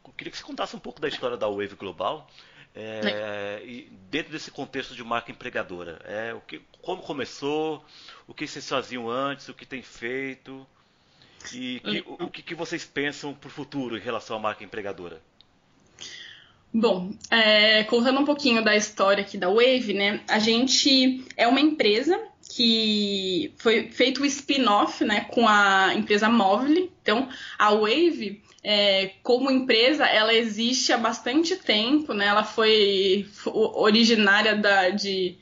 eu 0.04 0.12
queria 0.12 0.30
que 0.30 0.36
você 0.36 0.44
contasse 0.44 0.76
um 0.76 0.80
pouco 0.80 1.00
da 1.00 1.08
história 1.08 1.36
da 1.36 1.48
Wave 1.48 1.76
Global 1.76 2.28
é, 2.74 3.62
e 3.64 3.90
dentro 4.10 4.32
desse 4.32 4.50
contexto 4.50 4.94
de 4.94 5.04
marca 5.04 5.30
empregadora. 5.30 6.00
É, 6.04 6.34
o 6.34 6.40
que, 6.40 6.60
como 6.82 7.02
começou, 7.02 7.84
o 8.26 8.34
que 8.34 8.46
vocês 8.46 8.68
faziam 8.68 9.08
antes, 9.08 9.48
o 9.48 9.54
que 9.54 9.64
tem 9.64 9.82
feito 9.82 10.66
e 11.52 11.80
que, 11.80 12.04
o, 12.06 12.24
o 12.24 12.30
que, 12.30 12.54
vocês 12.54 12.84
pensam 12.84 13.34
para 13.34 13.48
o 13.48 13.50
futuro 13.50 13.96
em 13.96 14.00
relação 14.00 14.36
à 14.36 14.40
marca 14.40 14.64
empregadora. 14.64 15.20
Bom, 16.72 17.12
é, 17.30 17.82
contando 17.84 18.20
um 18.20 18.24
pouquinho 18.24 18.62
da 18.62 18.76
história 18.76 19.24
aqui 19.24 19.36
da 19.36 19.48
Wave, 19.48 19.92
né? 19.92 20.22
A 20.28 20.38
gente 20.38 21.24
é 21.36 21.46
uma 21.48 21.60
empresa 21.60 22.20
que 22.54 23.52
foi 23.58 23.90
feito 23.90 24.22
o 24.22 24.26
spin-off, 24.26 25.04
né, 25.04 25.20
com 25.30 25.48
a 25.48 25.94
empresa 25.94 26.28
Movile. 26.28 26.90
Então, 27.02 27.28
a 27.58 27.72
Wave 27.72 28.42
é, 28.62 29.12
como 29.22 29.50
empresa, 29.50 30.04
ela 30.06 30.34
existe 30.34 30.92
há 30.92 30.98
bastante 30.98 31.56
tempo, 31.56 32.12
né? 32.12 32.26
Ela 32.26 32.44
foi 32.44 33.26
originária 33.46 34.54
da, 34.54 34.90
de 34.90 35.36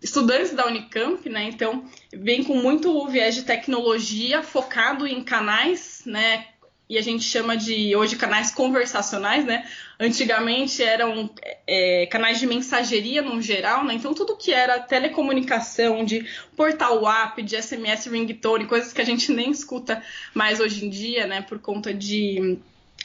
estudantes 0.00 0.52
da 0.52 0.66
Unicamp, 0.66 1.28
né? 1.28 1.44
Então, 1.44 1.84
vem 2.12 2.44
com 2.44 2.54
muito 2.56 3.06
viés 3.08 3.34
de 3.34 3.42
tecnologia 3.42 4.42
focado 4.42 5.06
em 5.06 5.22
canais, 5.22 6.02
né? 6.06 6.46
E 6.88 6.96
a 6.96 7.02
gente 7.02 7.22
chama 7.22 7.54
de 7.54 7.94
hoje 7.94 8.16
canais 8.16 8.50
conversacionais, 8.50 9.44
né? 9.44 9.68
Antigamente 10.00 10.82
eram 10.82 11.28
é, 11.66 12.06
canais 12.06 12.38
de 12.40 12.46
mensageria 12.46 13.20
no 13.20 13.42
geral, 13.42 13.84
né? 13.84 13.92
Então 13.92 14.14
tudo 14.14 14.36
que 14.36 14.52
era 14.52 14.78
telecomunicação, 14.78 16.02
de 16.02 16.26
portal 16.56 17.06
app, 17.06 17.42
de 17.42 17.60
SMS 17.60 18.06
ringtone, 18.06 18.66
coisas 18.66 18.92
que 18.92 19.02
a 19.02 19.04
gente 19.04 19.30
nem 19.32 19.50
escuta 19.50 20.02
mais 20.32 20.60
hoje 20.60 20.86
em 20.86 20.88
dia, 20.88 21.26
né? 21.26 21.42
Por 21.42 21.58
conta 21.58 21.92
de 21.92 22.58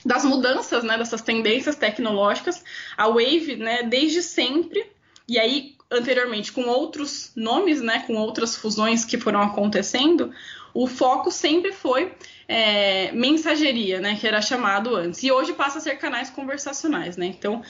das 0.05 0.23
mudanças, 0.23 0.83
né? 0.83 0.97
Dessas 0.97 1.21
tendências 1.21 1.75
tecnológicas, 1.75 2.63
a 2.95 3.09
Wave, 3.09 3.57
né? 3.57 3.83
Desde 3.83 4.21
sempre 4.21 4.92
e 5.27 5.39
aí 5.39 5.75
anteriormente 5.93 6.51
com 6.51 6.63
outros 6.63 7.31
nomes, 7.35 7.81
né, 7.81 8.03
com 8.07 8.15
outras 8.15 8.55
fusões 8.55 9.05
que 9.05 9.17
foram 9.17 9.41
acontecendo, 9.41 10.31
o 10.73 10.87
foco 10.87 11.29
sempre 11.29 11.71
foi 11.71 12.13
é, 12.47 13.11
mensageria, 13.11 14.01
né, 14.01 14.17
que 14.19 14.27
era 14.27 14.41
chamado 14.41 14.95
antes. 14.95 15.21
E 15.23 15.31
hoje 15.31 15.53
passa 15.53 15.77
a 15.77 15.81
ser 15.81 15.97
canais 15.97 16.29
conversacionais, 16.29 17.15
né? 17.15 17.27
Então, 17.27 17.61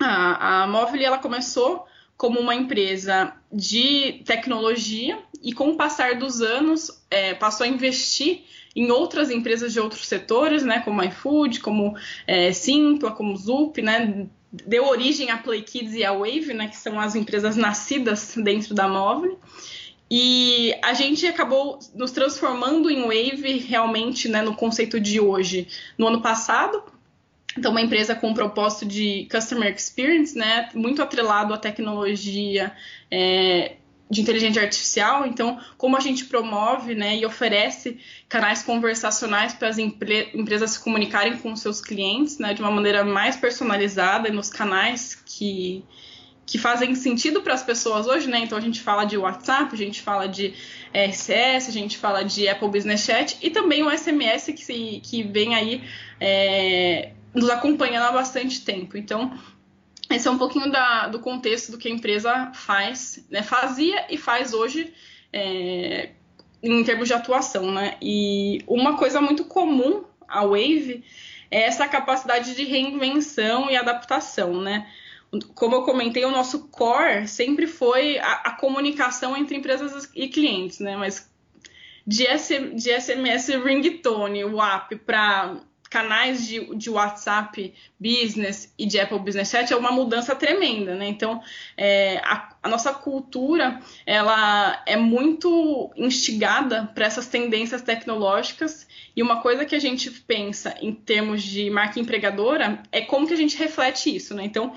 a, 0.00 0.62
a 0.62 0.66
Móvel 0.66 1.02
ela 1.02 1.18
começou 1.18 1.86
como 2.16 2.40
uma 2.40 2.54
empresa 2.54 3.34
de 3.52 4.22
tecnologia 4.24 5.18
e 5.42 5.52
com 5.52 5.70
o 5.70 5.76
passar 5.76 6.14
dos 6.14 6.40
anos 6.40 7.04
é, 7.10 7.34
passou 7.34 7.64
a 7.64 7.68
investir 7.68 8.44
em 8.74 8.90
outras 8.90 9.30
empresas 9.30 9.72
de 9.72 9.78
outros 9.78 10.06
setores, 10.06 10.64
né, 10.64 10.80
como 10.80 11.02
iFood, 11.02 11.60
como 11.60 11.96
é, 12.26 12.52
Simpla, 12.52 13.12
como 13.12 13.36
Zup, 13.36 13.80
né, 13.82 14.26
deu 14.66 14.86
origem 14.86 15.30
à 15.30 15.38
Play 15.38 15.62
Kids 15.62 15.94
e 15.94 16.04
à 16.04 16.12
Wave, 16.12 16.54
né, 16.54 16.68
que 16.68 16.76
são 16.76 17.00
as 17.00 17.14
empresas 17.14 17.56
nascidas 17.56 18.34
dentro 18.36 18.74
da 18.74 18.88
Móvel. 18.88 19.38
E 20.10 20.74
a 20.82 20.94
gente 20.94 21.26
acabou 21.26 21.78
nos 21.94 22.12
transformando 22.12 22.90
em 22.90 23.02
Wave 23.02 23.58
realmente 23.58 24.28
né, 24.28 24.42
no 24.42 24.54
conceito 24.54 25.00
de 25.00 25.18
hoje. 25.18 25.66
No 25.98 26.06
ano 26.06 26.20
passado, 26.20 26.82
então, 27.56 27.70
uma 27.70 27.80
empresa 27.80 28.14
com 28.14 28.30
o 28.30 28.34
propósito 28.34 28.84
de 28.84 29.28
customer 29.30 29.72
experience, 29.72 30.36
né, 30.36 30.68
muito 30.74 31.00
atrelado 31.02 31.54
à 31.54 31.58
tecnologia, 31.58 32.72
é, 33.10 33.76
de 34.10 34.20
inteligência 34.20 34.62
artificial. 34.62 35.26
Então, 35.26 35.58
como 35.76 35.96
a 35.96 36.00
gente 36.00 36.26
promove 36.26 36.94
né, 36.94 37.16
e 37.16 37.26
oferece 37.26 37.98
canais 38.28 38.62
conversacionais 38.62 39.54
para 39.54 39.68
as 39.68 39.78
empre 39.78 40.30
empresas 40.34 40.72
se 40.72 40.80
comunicarem 40.80 41.36
com 41.38 41.54
seus 41.56 41.80
clientes 41.80 42.38
né, 42.38 42.54
de 42.54 42.60
uma 42.60 42.70
maneira 42.70 43.04
mais 43.04 43.36
personalizada 43.36 44.30
nos 44.30 44.50
canais 44.50 45.22
que, 45.24 45.84
que 46.46 46.58
fazem 46.58 46.94
sentido 46.94 47.40
para 47.40 47.54
as 47.54 47.62
pessoas 47.62 48.06
hoje, 48.06 48.28
né? 48.28 48.40
Então 48.40 48.58
a 48.58 48.60
gente 48.60 48.80
fala 48.80 49.04
de 49.04 49.16
WhatsApp, 49.16 49.72
a 49.72 49.78
gente 49.78 50.02
fala 50.02 50.28
de 50.28 50.52
RCS, 50.92 51.68
a 51.68 51.72
gente 51.72 51.96
fala 51.96 52.22
de 52.22 52.46
Apple 52.46 52.68
Business 52.68 53.00
Chat 53.02 53.38
e 53.42 53.50
também 53.50 53.82
o 53.82 53.90
SMS 53.90 54.46
que, 54.46 54.64
se, 54.64 55.00
que 55.02 55.22
vem 55.22 55.54
aí 55.54 55.82
é, 56.20 57.12
nos 57.34 57.48
acompanhando 57.48 58.04
há 58.04 58.12
bastante 58.12 58.60
tempo. 58.60 58.96
Então, 58.96 59.32
esse 60.14 60.28
é 60.28 60.30
um 60.30 60.38
pouquinho 60.38 60.70
da, 60.70 61.08
do 61.08 61.18
contexto 61.18 61.72
do 61.72 61.78
que 61.78 61.88
a 61.88 61.90
empresa 61.90 62.52
faz, 62.54 63.24
né? 63.30 63.42
Fazia 63.42 64.06
e 64.08 64.16
faz 64.16 64.52
hoje 64.52 64.92
é, 65.32 66.10
em 66.62 66.82
termos 66.84 67.08
de 67.08 67.14
atuação, 67.14 67.70
né? 67.70 67.96
E 68.00 68.62
uma 68.66 68.96
coisa 68.96 69.20
muito 69.20 69.44
comum 69.44 70.04
à 70.28 70.42
Wave 70.42 71.04
é 71.50 71.62
essa 71.62 71.86
capacidade 71.86 72.54
de 72.54 72.64
reinvenção 72.64 73.70
e 73.70 73.76
adaptação, 73.76 74.60
né? 74.60 74.88
Como 75.54 75.74
eu 75.74 75.82
comentei, 75.82 76.24
o 76.24 76.30
nosso 76.30 76.68
core 76.68 77.26
sempre 77.26 77.66
foi 77.66 78.18
a, 78.18 78.32
a 78.32 78.50
comunicação 78.52 79.36
entre 79.36 79.56
empresas 79.56 80.08
e 80.14 80.28
clientes, 80.28 80.78
né? 80.80 80.96
Mas 80.96 81.30
de, 82.06 82.26
SM, 82.38 82.74
de 82.74 83.00
SMS 83.00 83.48
ringtone, 83.48 84.44
WAP, 84.44 84.96
para 85.04 85.56
canais 85.94 86.44
de, 86.44 86.74
de 86.74 86.90
WhatsApp 86.90 87.72
Business 88.00 88.74
e 88.76 88.84
de 88.84 88.98
Apple 88.98 89.20
Business 89.20 89.48
Chat 89.48 89.72
é 89.72 89.76
uma 89.76 89.92
mudança 89.92 90.34
tremenda, 90.34 90.96
né? 90.96 91.06
Então, 91.06 91.40
é, 91.76 92.18
a, 92.24 92.52
a, 92.60 92.68
nossa 92.68 92.92
cultura, 92.92 93.80
ela 94.04 94.82
é 94.86 94.96
muito 94.96 95.92
instigada 95.96 96.90
para 96.92 97.06
essas 97.06 97.28
tendências 97.28 97.80
tecnológicas 97.80 98.88
e 99.14 99.22
uma 99.22 99.40
coisa 99.40 99.64
que 99.64 99.76
a 99.76 99.78
gente 99.78 100.10
pensa 100.10 100.74
em 100.80 100.92
termos 100.92 101.44
de 101.44 101.70
marca 101.70 102.00
empregadora 102.00 102.82
é 102.90 103.00
como 103.02 103.28
que 103.28 103.34
a 103.34 103.36
gente 103.36 103.56
reflete 103.56 104.12
isso, 104.14 104.34
né? 104.34 104.44
Então, 104.44 104.74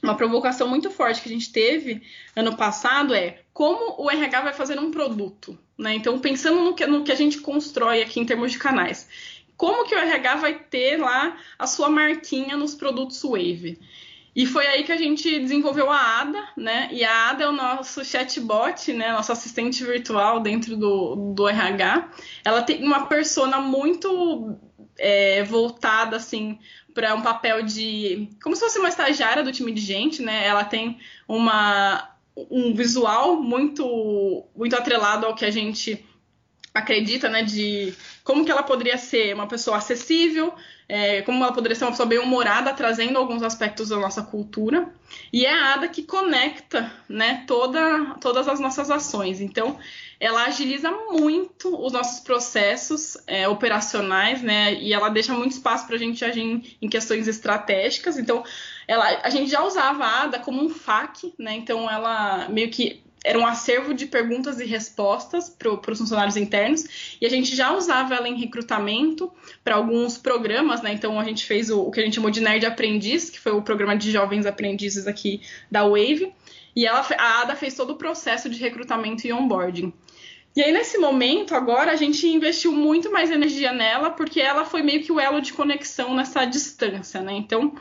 uma 0.00 0.16
provocação 0.16 0.68
muito 0.68 0.88
forte 0.88 1.20
que 1.20 1.28
a 1.28 1.32
gente 1.32 1.50
teve 1.50 2.00
ano 2.36 2.56
passado 2.56 3.12
é 3.12 3.40
como 3.52 4.00
o 4.00 4.08
RH 4.08 4.40
vai 4.42 4.52
fazer 4.52 4.78
um 4.78 4.92
produto, 4.92 5.58
né? 5.76 5.94
Então, 5.94 6.20
pensando 6.20 6.60
no 6.60 6.74
que, 6.74 6.86
no 6.86 7.02
que 7.02 7.10
a 7.10 7.16
gente 7.16 7.38
constrói 7.38 8.02
aqui 8.02 8.20
em 8.20 8.24
termos 8.24 8.52
de 8.52 8.58
canais 8.58 9.08
como 9.56 9.86
que 9.86 9.94
o 9.94 9.98
RH 9.98 10.36
vai 10.36 10.54
ter 10.54 10.96
lá 10.98 11.36
a 11.58 11.66
sua 11.66 11.88
marquinha 11.88 12.56
nos 12.56 12.74
produtos 12.74 13.22
Wave. 13.22 13.78
E 14.34 14.46
foi 14.46 14.66
aí 14.66 14.82
que 14.82 14.90
a 14.90 14.96
gente 14.96 15.38
desenvolveu 15.38 15.90
a 15.90 16.20
Ada, 16.20 16.48
né? 16.56 16.88
E 16.90 17.04
a 17.04 17.30
Ada 17.30 17.44
é 17.44 17.48
o 17.48 17.52
nosso 17.52 18.04
chatbot, 18.04 18.92
né? 18.92 19.12
Nosso 19.12 19.30
assistente 19.30 19.84
virtual 19.84 20.40
dentro 20.40 20.76
do, 20.76 21.32
do 21.34 21.48
RH. 21.48 22.10
Ela 22.44 22.62
tem 22.62 22.84
uma 22.84 23.06
persona 23.06 23.60
muito 23.60 24.58
é, 24.98 25.44
voltada, 25.44 26.16
assim, 26.16 26.58
para 26.92 27.14
um 27.14 27.22
papel 27.22 27.62
de. 27.62 28.28
como 28.42 28.56
se 28.56 28.62
fosse 28.62 28.78
uma 28.78 28.88
estagiária 28.88 29.44
do 29.44 29.52
time 29.52 29.70
de 29.70 29.80
gente, 29.80 30.20
né? 30.20 30.44
Ela 30.44 30.64
tem 30.64 30.98
uma, 31.28 32.10
um 32.50 32.74
visual 32.74 33.40
muito, 33.40 34.44
muito 34.56 34.74
atrelado 34.74 35.26
ao 35.26 35.34
que 35.36 35.44
a 35.44 35.50
gente 35.50 36.04
acredita, 36.74 37.28
né? 37.28 37.42
De 37.42 37.94
como 38.24 38.44
que 38.44 38.50
ela 38.50 38.64
poderia 38.64 38.98
ser 38.98 39.32
uma 39.32 39.46
pessoa 39.46 39.76
acessível, 39.76 40.52
é, 40.88 41.22
como 41.22 41.42
ela 41.42 41.52
poderia 41.52 41.76
ser 41.76 41.84
uma 41.84 41.92
pessoa 41.92 42.08
bem 42.08 42.18
humorada, 42.18 42.74
trazendo 42.74 43.16
alguns 43.16 43.42
aspectos 43.42 43.90
da 43.90 43.96
nossa 43.96 44.22
cultura. 44.22 44.92
E 45.32 45.46
é 45.46 45.52
a 45.52 45.74
Ada 45.74 45.88
que 45.88 46.02
conecta 46.02 46.92
né, 47.08 47.44
toda, 47.46 48.16
todas 48.20 48.48
as 48.48 48.58
nossas 48.58 48.90
ações. 48.90 49.40
Então, 49.40 49.78
ela 50.18 50.44
agiliza 50.44 50.90
muito 50.90 51.80
os 51.80 51.92
nossos 51.92 52.20
processos 52.20 53.16
é, 53.26 53.46
operacionais, 53.48 54.42
né? 54.42 54.74
E 54.74 54.92
ela 54.92 55.08
deixa 55.08 55.32
muito 55.32 55.52
espaço 55.52 55.86
para 55.86 55.94
a 55.94 55.98
gente 55.98 56.24
agir 56.24 56.40
em, 56.40 56.76
em, 56.82 56.88
questões 56.88 57.28
estratégicas. 57.28 58.18
Então, 58.18 58.42
ela, 58.88 59.20
a 59.22 59.30
gente 59.30 59.50
já 59.50 59.62
usava 59.62 60.04
a 60.04 60.22
Ada 60.22 60.38
como 60.40 60.62
um 60.62 60.68
FAQ, 60.68 61.34
né? 61.38 61.54
Então, 61.54 61.88
ela 61.88 62.48
meio 62.48 62.70
que 62.70 63.04
era 63.24 63.38
um 63.38 63.46
acervo 63.46 63.94
de 63.94 64.04
perguntas 64.04 64.60
e 64.60 64.66
respostas 64.66 65.48
para 65.48 65.70
os 65.70 65.98
funcionários 65.98 66.36
internos 66.36 67.16
e 67.20 67.24
a 67.24 67.30
gente 67.30 67.56
já 67.56 67.74
usava 67.74 68.14
ela 68.14 68.28
em 68.28 68.38
recrutamento 68.38 69.32
para 69.64 69.76
alguns 69.76 70.18
programas, 70.18 70.82
né? 70.82 70.92
Então 70.92 71.18
a 71.18 71.24
gente 71.24 71.46
fez 71.46 71.70
o, 71.70 71.80
o, 71.80 71.90
que 71.90 72.00
a 72.00 72.04
gente 72.04 72.16
chamou 72.16 72.30
de 72.30 72.42
Nerd 72.42 72.66
Aprendiz, 72.66 73.30
que 73.30 73.40
foi 73.40 73.52
o 73.52 73.62
programa 73.62 73.96
de 73.96 74.12
jovens 74.12 74.44
aprendizes 74.44 75.06
aqui 75.06 75.40
da 75.70 75.82
Wave, 75.84 76.32
e 76.76 76.86
ela, 76.86 77.06
a 77.16 77.40
Ada 77.40 77.56
fez 77.56 77.74
todo 77.74 77.94
o 77.94 77.96
processo 77.96 78.50
de 78.50 78.60
recrutamento 78.60 79.26
e 79.26 79.32
onboarding. 79.32 79.92
E 80.56 80.62
aí, 80.62 80.70
nesse 80.70 80.98
momento, 80.98 81.54
agora, 81.54 81.90
a 81.90 81.96
gente 81.96 82.28
investiu 82.28 82.72
muito 82.72 83.10
mais 83.10 83.30
energia 83.30 83.72
nela, 83.72 84.10
porque 84.10 84.40
ela 84.40 84.64
foi 84.64 84.82
meio 84.82 85.02
que 85.02 85.10
o 85.10 85.18
elo 85.18 85.40
de 85.40 85.52
conexão 85.52 86.14
nessa 86.14 86.44
distância, 86.44 87.20
né? 87.20 87.32
Então, 87.32 87.74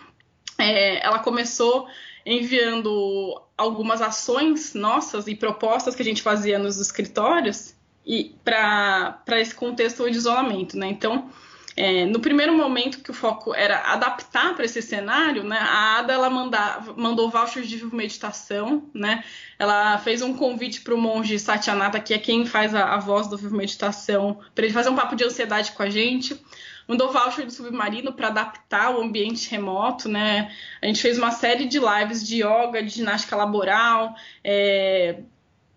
é, 0.57 1.05
ela 1.05 1.19
começou 1.19 1.87
enviando 2.25 3.41
algumas 3.57 4.01
ações 4.01 4.73
nossas 4.73 5.27
e 5.27 5.35
propostas 5.35 5.95
que 5.95 6.01
a 6.01 6.05
gente 6.05 6.21
fazia 6.21 6.57
nos 6.57 6.79
escritórios 6.79 7.75
e 8.05 8.35
para 8.43 9.39
esse 9.39 9.55
contexto 9.55 10.09
de 10.09 10.17
isolamento, 10.17 10.77
né? 10.77 10.87
Então, 10.87 11.29
é, 11.75 12.05
no 12.05 12.19
primeiro 12.19 12.55
momento 12.55 12.99
que 12.99 13.09
o 13.09 13.13
foco 13.13 13.53
era 13.53 13.79
adaptar 13.91 14.55
para 14.55 14.65
esse 14.65 14.81
cenário, 14.81 15.43
né, 15.43 15.57
a 15.57 15.97
Ada 15.97 16.13
ela 16.13 16.29
mandava, 16.29 16.93
mandou 16.95 17.29
vouchers 17.31 17.67
de 17.67 17.83
meditação, 17.85 18.89
né? 18.93 19.23
Ela 19.57 19.97
fez 19.97 20.21
um 20.21 20.35
convite 20.35 20.81
para 20.81 20.93
o 20.93 20.97
monge 20.97 21.39
Satyanata, 21.39 21.99
que 21.99 22.13
é 22.13 22.19
quem 22.19 22.45
faz 22.45 22.75
a, 22.75 22.93
a 22.93 22.99
voz 22.99 23.27
do 23.27 23.37
Vivo 23.37 23.55
Meditação, 23.55 24.39
para 24.53 24.65
ele 24.65 24.73
fazer 24.73 24.89
um 24.89 24.95
papo 24.95 25.15
de 25.15 25.23
ansiedade 25.23 25.71
com 25.71 25.81
a 25.81 25.89
gente 25.89 26.39
mandou 26.87 27.11
voucher 27.11 27.45
do 27.45 27.51
submarino 27.51 28.13
para 28.13 28.27
adaptar 28.27 28.95
o 28.95 29.01
ambiente 29.01 29.49
remoto, 29.49 30.09
né? 30.09 30.53
A 30.81 30.85
gente 30.85 31.01
fez 31.01 31.17
uma 31.17 31.31
série 31.31 31.65
de 31.65 31.79
lives 31.79 32.25
de 32.27 32.43
yoga, 32.43 32.81
de 32.81 32.89
ginástica 32.89 33.35
laboral, 33.35 34.15
é... 34.43 35.19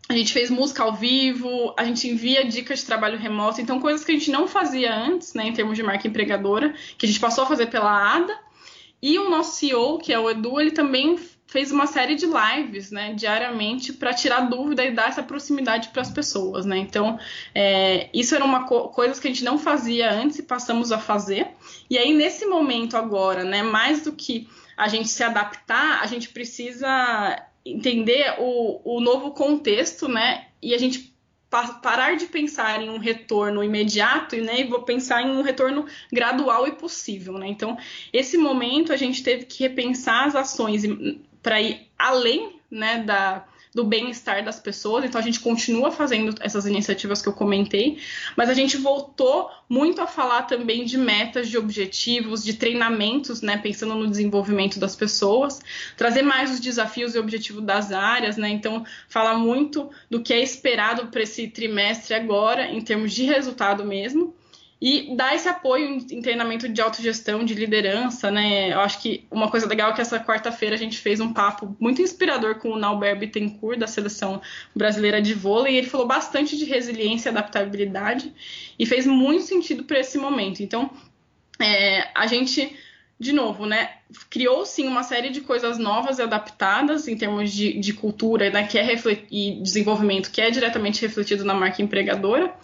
a 0.08 0.14
gente 0.14 0.32
fez 0.32 0.50
música 0.50 0.82
ao 0.82 0.94
vivo, 0.94 1.74
a 1.76 1.84
gente 1.84 2.08
envia 2.08 2.44
dicas 2.44 2.80
de 2.80 2.86
trabalho 2.86 3.18
remoto, 3.18 3.60
então 3.60 3.80
coisas 3.80 4.04
que 4.04 4.12
a 4.12 4.14
gente 4.14 4.30
não 4.30 4.46
fazia 4.48 4.94
antes, 4.94 5.34
né, 5.34 5.46
em 5.46 5.52
termos 5.52 5.76
de 5.76 5.82
marca 5.82 6.08
empregadora, 6.08 6.74
que 6.96 7.06
a 7.06 7.08
gente 7.08 7.20
passou 7.20 7.44
a 7.44 7.46
fazer 7.46 7.66
pela 7.66 8.16
ADA. 8.16 8.46
E 9.02 9.18
o 9.18 9.28
nosso 9.28 9.56
CEO, 9.56 9.98
que 9.98 10.12
é 10.12 10.18
o 10.18 10.28
Edu, 10.30 10.58
ele 10.58 10.70
também 10.70 11.18
fez 11.46 11.70
uma 11.70 11.86
série 11.86 12.16
de 12.16 12.26
lives, 12.26 12.90
né, 12.90 13.14
diariamente, 13.14 13.92
para 13.92 14.12
tirar 14.12 14.40
dúvida 14.40 14.84
e 14.84 14.90
dar 14.90 15.08
essa 15.08 15.22
proximidade 15.22 15.88
para 15.88 16.02
as 16.02 16.10
pessoas, 16.10 16.66
né? 16.66 16.76
Então, 16.76 17.18
é, 17.54 18.10
isso 18.12 18.34
era 18.34 18.44
uma 18.44 18.64
co 18.64 18.88
coisa 18.88 19.20
que 19.20 19.28
a 19.28 19.30
gente 19.30 19.44
não 19.44 19.58
fazia 19.58 20.12
antes 20.12 20.38
e 20.38 20.42
passamos 20.42 20.90
a 20.90 20.98
fazer. 20.98 21.48
E 21.88 21.96
aí, 21.96 22.12
nesse 22.12 22.46
momento 22.46 22.96
agora, 22.96 23.44
né, 23.44 23.62
mais 23.62 24.02
do 24.02 24.12
que 24.12 24.48
a 24.76 24.88
gente 24.88 25.08
se 25.08 25.22
adaptar, 25.22 26.02
a 26.02 26.06
gente 26.06 26.28
precisa 26.28 27.42
entender 27.64 28.36
o, 28.38 28.96
o 28.96 29.00
novo 29.00 29.30
contexto, 29.30 30.08
né? 30.08 30.46
E 30.60 30.74
a 30.74 30.78
gente 30.78 31.16
parar 31.80 32.16
de 32.16 32.26
pensar 32.26 32.82
em 32.82 32.90
um 32.90 32.98
retorno 32.98 33.62
imediato 33.62 34.36
né, 34.36 34.60
e 34.60 34.64
vou 34.64 34.82
pensar 34.82 35.22
em 35.22 35.30
um 35.30 35.42
retorno 35.42 35.86
gradual 36.12 36.66
e 36.66 36.72
possível. 36.72 37.34
Né? 37.38 37.48
Então, 37.48 37.78
esse 38.12 38.36
momento 38.36 38.92
a 38.92 38.96
gente 38.96 39.22
teve 39.22 39.44
que 39.44 39.62
repensar 39.62 40.26
as 40.26 40.34
ações 40.34 40.82
para 41.46 41.62
ir 41.62 41.88
além 41.96 42.58
né, 42.68 43.04
da, 43.04 43.44
do 43.72 43.84
bem-estar 43.84 44.44
das 44.44 44.58
pessoas. 44.58 45.04
Então 45.04 45.20
a 45.20 45.22
gente 45.22 45.38
continua 45.38 45.92
fazendo 45.92 46.34
essas 46.40 46.66
iniciativas 46.66 47.22
que 47.22 47.28
eu 47.28 47.32
comentei, 47.32 48.00
mas 48.36 48.50
a 48.50 48.54
gente 48.54 48.76
voltou 48.76 49.48
muito 49.68 50.00
a 50.00 50.08
falar 50.08 50.42
também 50.42 50.84
de 50.84 50.98
metas, 50.98 51.48
de 51.48 51.56
objetivos, 51.56 52.42
de 52.42 52.54
treinamentos, 52.54 53.42
né, 53.42 53.56
pensando 53.58 53.94
no 53.94 54.10
desenvolvimento 54.10 54.80
das 54.80 54.96
pessoas, 54.96 55.60
trazer 55.96 56.22
mais 56.22 56.50
os 56.50 56.58
desafios 56.58 57.14
e 57.14 57.18
objetivos 57.20 57.62
das 57.62 57.92
áreas, 57.92 58.36
né? 58.36 58.48
Então 58.48 58.84
falar 59.08 59.38
muito 59.38 59.88
do 60.10 60.20
que 60.20 60.34
é 60.34 60.42
esperado 60.42 61.06
para 61.12 61.22
esse 61.22 61.46
trimestre 61.46 62.12
agora 62.12 62.72
em 62.72 62.80
termos 62.80 63.12
de 63.12 63.22
resultado 63.22 63.84
mesmo 63.84 64.34
e 64.80 65.16
dar 65.16 65.34
esse 65.34 65.48
apoio 65.48 65.86
em 66.10 66.20
treinamento 66.20 66.68
de 66.68 66.82
autogestão, 66.82 67.44
de 67.44 67.54
liderança, 67.54 68.30
né? 68.30 68.72
Eu 68.72 68.80
acho 68.80 69.00
que 69.00 69.24
uma 69.30 69.50
coisa 69.50 69.66
legal 69.66 69.90
é 69.90 69.94
que 69.94 70.02
essa 70.02 70.20
quarta-feira 70.20 70.74
a 70.74 70.78
gente 70.78 70.98
fez 70.98 71.18
um 71.18 71.32
papo 71.32 71.74
muito 71.80 72.02
inspirador 72.02 72.56
com 72.56 72.68
o 72.70 72.78
Nauber 72.78 73.18
Bittencourt, 73.18 73.78
da 73.78 73.86
seleção 73.86 74.40
brasileira 74.74 75.22
de 75.22 75.32
vôlei, 75.32 75.74
e 75.74 75.78
ele 75.78 75.86
falou 75.86 76.06
bastante 76.06 76.58
de 76.58 76.66
resiliência 76.66 77.30
e 77.30 77.32
adaptabilidade, 77.32 78.34
e 78.78 78.84
fez 78.84 79.06
muito 79.06 79.44
sentido 79.44 79.84
para 79.84 79.98
esse 79.98 80.18
momento. 80.18 80.62
Então, 80.62 80.90
é, 81.58 82.08
a 82.14 82.26
gente, 82.26 82.76
de 83.18 83.32
novo, 83.32 83.64
né, 83.64 83.92
criou 84.28 84.66
sim 84.66 84.86
uma 84.86 85.02
série 85.02 85.30
de 85.30 85.40
coisas 85.40 85.78
novas 85.78 86.18
e 86.18 86.22
adaptadas 86.22 87.08
em 87.08 87.16
termos 87.16 87.50
de, 87.50 87.78
de 87.80 87.94
cultura 87.94 88.50
né, 88.50 88.66
que 88.66 88.78
é 88.78 88.86
e 89.30 89.58
desenvolvimento 89.62 90.30
que 90.30 90.42
é 90.42 90.50
diretamente 90.50 91.00
refletido 91.00 91.44
na 91.44 91.54
marca 91.54 91.80
empregadora 91.80 92.54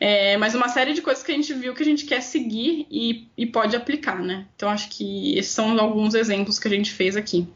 é, 0.00 0.36
mas 0.36 0.54
uma 0.54 0.68
série 0.68 0.92
de 0.92 1.02
coisas 1.02 1.22
que 1.22 1.32
a 1.32 1.34
gente 1.34 1.52
viu 1.54 1.74
que 1.74 1.82
a 1.82 1.86
gente 1.86 2.04
quer 2.04 2.20
seguir 2.20 2.86
e, 2.90 3.28
e 3.36 3.46
pode 3.46 3.74
aplicar, 3.74 4.22
né? 4.22 4.46
Então 4.54 4.68
acho 4.68 4.88
que 4.90 5.36
esses 5.36 5.52
são 5.52 5.78
alguns 5.78 6.14
exemplos 6.14 6.58
que 6.58 6.68
a 6.68 6.70
gente 6.70 6.92
fez 6.92 7.16
aqui. 7.16 7.48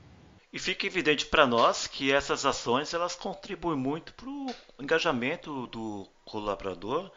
E 0.52 0.58
fica 0.58 0.86
evidente 0.86 1.24
para 1.26 1.46
nós 1.46 1.86
que 1.86 2.12
essas 2.12 2.44
ações 2.44 2.92
elas 2.92 3.14
contribuem 3.14 3.78
muito 3.78 4.12
para 4.12 4.28
o 4.28 4.54
engajamento 4.78 5.66
do 5.68 6.06
colaborador 6.24 7.10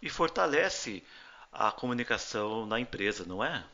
e 0.00 0.08
fortalece 0.08 1.02
a 1.50 1.72
comunicação 1.72 2.66
na 2.66 2.78
empresa, 2.78 3.24
não 3.26 3.42
é? 3.42 3.64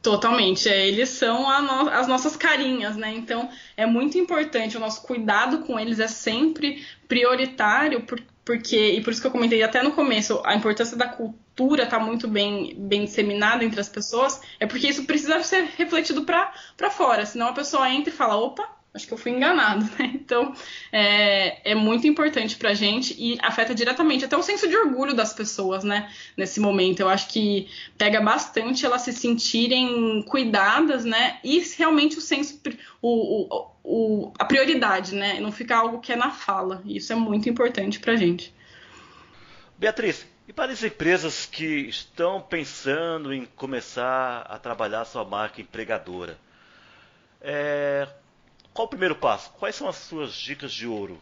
Totalmente, 0.00 0.68
é, 0.68 0.86
eles 0.86 1.08
são 1.08 1.42
no 1.62 1.90
as 1.90 2.06
nossas 2.06 2.36
carinhas, 2.36 2.96
né? 2.96 3.12
Então 3.12 3.50
é 3.76 3.84
muito 3.84 4.16
importante, 4.16 4.76
o 4.76 4.80
nosso 4.80 5.02
cuidado 5.02 5.64
com 5.64 5.78
eles 5.78 5.98
é 5.98 6.06
sempre 6.06 6.86
prioritário, 7.08 8.02
por, 8.02 8.22
porque, 8.46 8.92
e 8.92 9.02
por 9.02 9.12
isso 9.12 9.20
que 9.20 9.26
eu 9.26 9.32
comentei 9.32 9.60
até 9.64 9.82
no 9.82 9.90
começo, 9.90 10.40
a 10.44 10.54
importância 10.54 10.96
da 10.96 11.08
cultura 11.08 11.82
estar 11.82 11.98
tá 11.98 12.04
muito 12.04 12.28
bem, 12.28 12.76
bem 12.78 13.04
disseminada 13.04 13.64
entre 13.64 13.80
as 13.80 13.88
pessoas, 13.88 14.40
é 14.60 14.66
porque 14.66 14.86
isso 14.86 15.04
precisa 15.04 15.42
ser 15.42 15.64
refletido 15.76 16.24
para 16.24 16.90
fora, 16.90 17.26
senão 17.26 17.48
a 17.48 17.52
pessoa 17.52 17.90
entra 17.90 18.08
e 18.08 18.16
fala, 18.16 18.36
opa, 18.36 18.75
acho 18.96 19.06
que 19.06 19.14
eu 19.14 19.18
fui 19.18 19.30
enganado, 19.32 19.84
né? 19.98 20.12
Então, 20.26 20.52
é, 20.90 21.70
é 21.70 21.74
muito 21.74 22.04
importante 22.06 22.56
pra 22.56 22.74
gente 22.74 23.14
e 23.16 23.38
afeta 23.40 23.72
diretamente 23.72 24.24
até 24.24 24.36
o 24.36 24.42
senso 24.42 24.66
de 24.66 24.76
orgulho 24.76 25.14
das 25.14 25.32
pessoas, 25.32 25.84
né? 25.84 26.10
Nesse 26.36 26.58
momento. 26.58 27.00
Eu 27.00 27.08
acho 27.08 27.28
que 27.28 27.68
pega 27.96 28.20
bastante 28.20 28.84
elas 28.84 29.02
se 29.02 29.12
sentirem 29.12 30.22
cuidadas, 30.22 31.04
né? 31.04 31.38
E 31.44 31.60
realmente 31.78 32.18
o 32.18 32.20
senso, 32.20 32.60
o, 33.00 33.46
o, 33.54 33.70
o, 33.84 34.32
a 34.36 34.44
prioridade, 34.44 35.14
né? 35.14 35.38
Não 35.38 35.52
ficar 35.52 35.78
algo 35.78 36.00
que 36.00 36.12
é 36.12 36.16
na 36.16 36.32
fala. 36.32 36.82
Isso 36.84 37.12
é 37.12 37.16
muito 37.16 37.48
importante 37.48 38.00
pra 38.00 38.16
gente. 38.16 38.52
Beatriz, 39.78 40.26
e 40.48 40.52
para 40.52 40.72
as 40.72 40.82
empresas 40.82 41.46
que 41.46 41.88
estão 41.88 42.40
pensando 42.40 43.32
em 43.32 43.44
começar 43.44 44.42
a 44.48 44.58
trabalhar 44.58 45.04
sua 45.04 45.24
marca 45.24 45.60
empregadora, 45.60 46.38
é, 47.40 48.08
qual 48.76 48.86
o 48.86 48.90
primeiro 48.90 49.16
passo? 49.16 49.50
Quais 49.58 49.74
são 49.74 49.88
as 49.88 49.96
suas 49.96 50.34
dicas 50.34 50.70
de 50.70 50.86
ouro? 50.86 51.18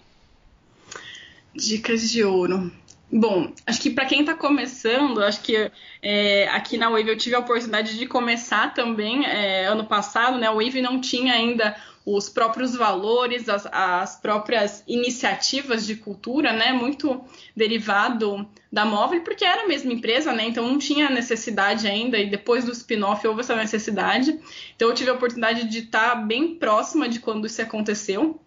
Dicas 1.55 2.11
de 2.11 2.25
ouro. 2.25 2.71
Bom, 3.13 3.53
acho 3.65 3.81
que 3.81 3.91
para 3.91 4.07
quem 4.07 4.21
está 4.21 4.35
começando, 4.35 5.23
acho 5.23 5.41
que 5.41 5.71
é, 6.03 6.49
aqui 6.49 6.77
na 6.77 6.91
Wave 6.91 7.09
eu 7.09 7.17
tive 7.17 7.37
a 7.37 7.39
oportunidade 7.39 7.97
de 7.97 8.07
começar 8.07 8.75
também 8.75 9.25
é, 9.25 9.67
ano 9.67 9.85
passado, 9.85 10.37
né? 10.37 10.49
A 10.49 10.53
Wave 10.53 10.83
não 10.83 11.01
tinha 11.01 11.33
ainda 11.33 11.77
os 12.07 12.29
próprios 12.29 12.77
valores, 12.77 13.49
as, 13.49 13.67
as, 13.73 14.17
próprias 14.17 14.85
iniciativas 14.87 15.87
de 15.87 15.97
cultura, 15.97 16.53
né? 16.53 16.73
Muito 16.73 17.25
derivado 17.57 18.47
da 18.71 18.85
Móvel, 18.85 19.23
porque 19.23 19.45
era 19.45 19.63
a 19.63 19.69
mesma 19.69 19.93
empresa, 19.93 20.33
né? 20.33 20.45
Então 20.45 20.69
não 20.69 20.79
tinha 20.79 21.09
necessidade 21.09 21.87
ainda, 21.87 22.19
e 22.19 22.29
depois 22.29 22.65
do 22.65 22.73
spin-off 22.73 23.27
houve 23.27 23.41
essa 23.41 23.57
necessidade. 23.57 24.39
Então 24.77 24.89
eu 24.89 24.95
tive 24.95 25.11
a 25.11 25.15
oportunidade 25.15 25.65
de 25.65 25.79
estar 25.79 26.15
bem 26.27 26.57
próxima 26.57 27.09
de 27.09 27.21
quando 27.21 27.47
isso 27.47 27.63
aconteceu. 27.63 28.39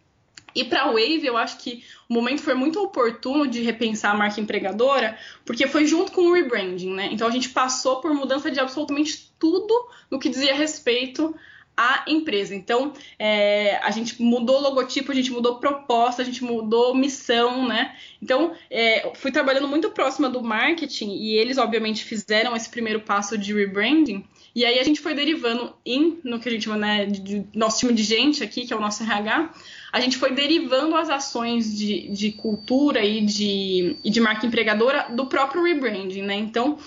E 0.54 0.64
para 0.64 0.84
a 0.84 0.88
Wave, 0.88 1.26
eu 1.26 1.38
acho 1.38 1.58
que 1.58 1.84
o 2.10 2.14
momento 2.14 2.42
foi 2.42 2.54
muito 2.54 2.82
oportuno 2.82 3.48
de 3.48 3.62
repensar 3.62 4.12
a 4.12 4.18
marca 4.18 4.40
empregadora, 4.40 5.18
porque 5.46 5.68
foi 5.68 5.86
junto 5.86 6.12
com 6.12 6.22
o 6.22 6.34
rebranding, 6.34 6.94
né? 6.94 7.10
Então 7.12 7.28
a 7.28 7.32
gente 7.32 7.50
passou 7.50 8.02
por 8.02 8.14
mudança 8.14 8.52
de 8.52 8.60
absolutamente 8.60 9.32
tudo 9.40 9.74
no 10.10 10.20
que 10.20 10.30
dizia 10.30 10.56
respeito 10.56 11.36
à 11.78 12.04
empresa. 12.08 12.56
Então 12.56 12.92
é, 13.20 13.78
a 13.84 13.92
gente 13.92 14.20
mudou 14.22 14.60
logotipo, 14.60 15.12
a 15.12 15.16
gente 15.16 15.32
mudou 15.32 15.60
proposta, 15.60 16.24
a 16.24 16.26
gente 16.26 16.44
mudou 16.44 16.96
missão, 16.96 17.68
né? 17.68 17.96
Então 18.22 18.54
é, 18.70 19.14
fui 19.14 19.32
trabalhando 19.32 19.68
muito 19.68 19.92
próxima 19.92 20.28
do 20.28 20.44
marketing 20.44 21.12
e 21.12 21.36
eles 21.36 21.60
obviamente 21.60 22.04
fizeram 22.04 22.56
esse 22.56 22.70
primeiro 22.70 23.02
passo 23.02 23.38
de 23.38 23.54
rebranding. 23.54 24.26
E 24.58 24.66
aí 24.66 24.80
a 24.80 24.84
gente 24.84 25.00
foi 25.00 25.14
derivando 25.14 25.76
em, 25.86 26.20
no 26.24 26.40
que 26.40 26.50
a 26.50 26.52
gente 26.52 26.64
chama, 26.64 26.78
né, 26.78 27.06
de, 27.06 27.20
de, 27.20 27.46
nosso 27.54 27.78
time 27.78 27.94
de 27.94 28.02
gente 28.02 28.44
aqui, 28.44 28.66
que 28.66 28.74
é 28.74 28.76
o 28.76 28.82
nosso 28.82 29.04
RH, 29.04 29.54
a 29.94 30.00
gente 30.00 30.18
foi 30.18 30.32
derivando 30.32 30.96
as 30.96 31.12
ações 31.12 31.78
de, 31.78 32.10
de 32.10 32.32
cultura 32.32 33.06
e 33.06 33.24
de, 33.24 34.00
e 34.04 34.10
de 34.10 34.20
marca 34.20 34.48
empregadora 34.48 35.10
do 35.12 35.28
próprio 35.28 35.64
rebranding, 35.64 36.24
né? 36.24 36.34
Então, 36.34 36.80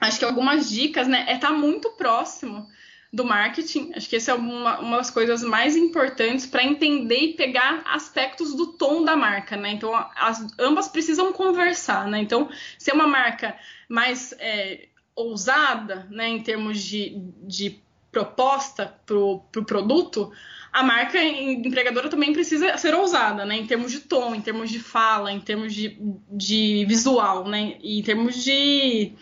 acho 0.00 0.18
que 0.18 0.24
algumas 0.24 0.70
dicas, 0.70 1.06
né, 1.06 1.26
é 1.28 1.34
estar 1.34 1.48
tá 1.48 1.52
muito 1.52 1.90
próximo 1.90 2.66
do 3.14 3.24
marketing. 3.24 3.92
Acho 3.94 4.08
que 4.08 4.16
essa 4.16 4.32
é 4.32 4.34
uma, 4.34 4.80
uma 4.80 4.96
das 4.96 5.08
coisas 5.08 5.44
mais 5.44 5.76
importantes 5.76 6.46
para 6.46 6.64
entender 6.64 7.18
e 7.18 7.34
pegar 7.34 7.80
aspectos 7.86 8.54
do 8.54 8.72
tom 8.72 9.04
da 9.04 9.16
marca, 9.16 9.56
né? 9.56 9.70
Então, 9.70 9.94
as, 10.16 10.44
ambas 10.58 10.88
precisam 10.88 11.32
conversar, 11.32 12.08
né? 12.08 12.18
Então, 12.18 12.50
se 12.76 12.90
é 12.90 12.94
uma 12.94 13.06
marca 13.06 13.56
mais 13.88 14.34
é, 14.40 14.88
ousada, 15.14 16.08
né, 16.10 16.28
em 16.28 16.42
termos 16.42 16.82
de, 16.82 17.16
de 17.44 17.80
proposta 18.10 18.92
para 19.06 19.16
o 19.16 19.38
pro 19.38 19.64
produto, 19.64 20.32
a 20.72 20.82
marca 20.82 21.22
empregadora 21.22 22.08
também 22.08 22.32
precisa 22.32 22.76
ser 22.76 22.94
ousada, 22.94 23.44
né? 23.44 23.56
Em 23.56 23.66
termos 23.66 23.92
de 23.92 24.00
tom, 24.00 24.34
em 24.34 24.40
termos 24.40 24.70
de 24.70 24.80
fala, 24.80 25.30
em 25.30 25.40
termos 25.40 25.72
de, 25.72 25.96
de 26.32 26.84
visual, 26.88 27.46
né? 27.46 27.76
E 27.80 28.00
em 28.00 28.02
termos 28.02 28.42
de 28.42 29.12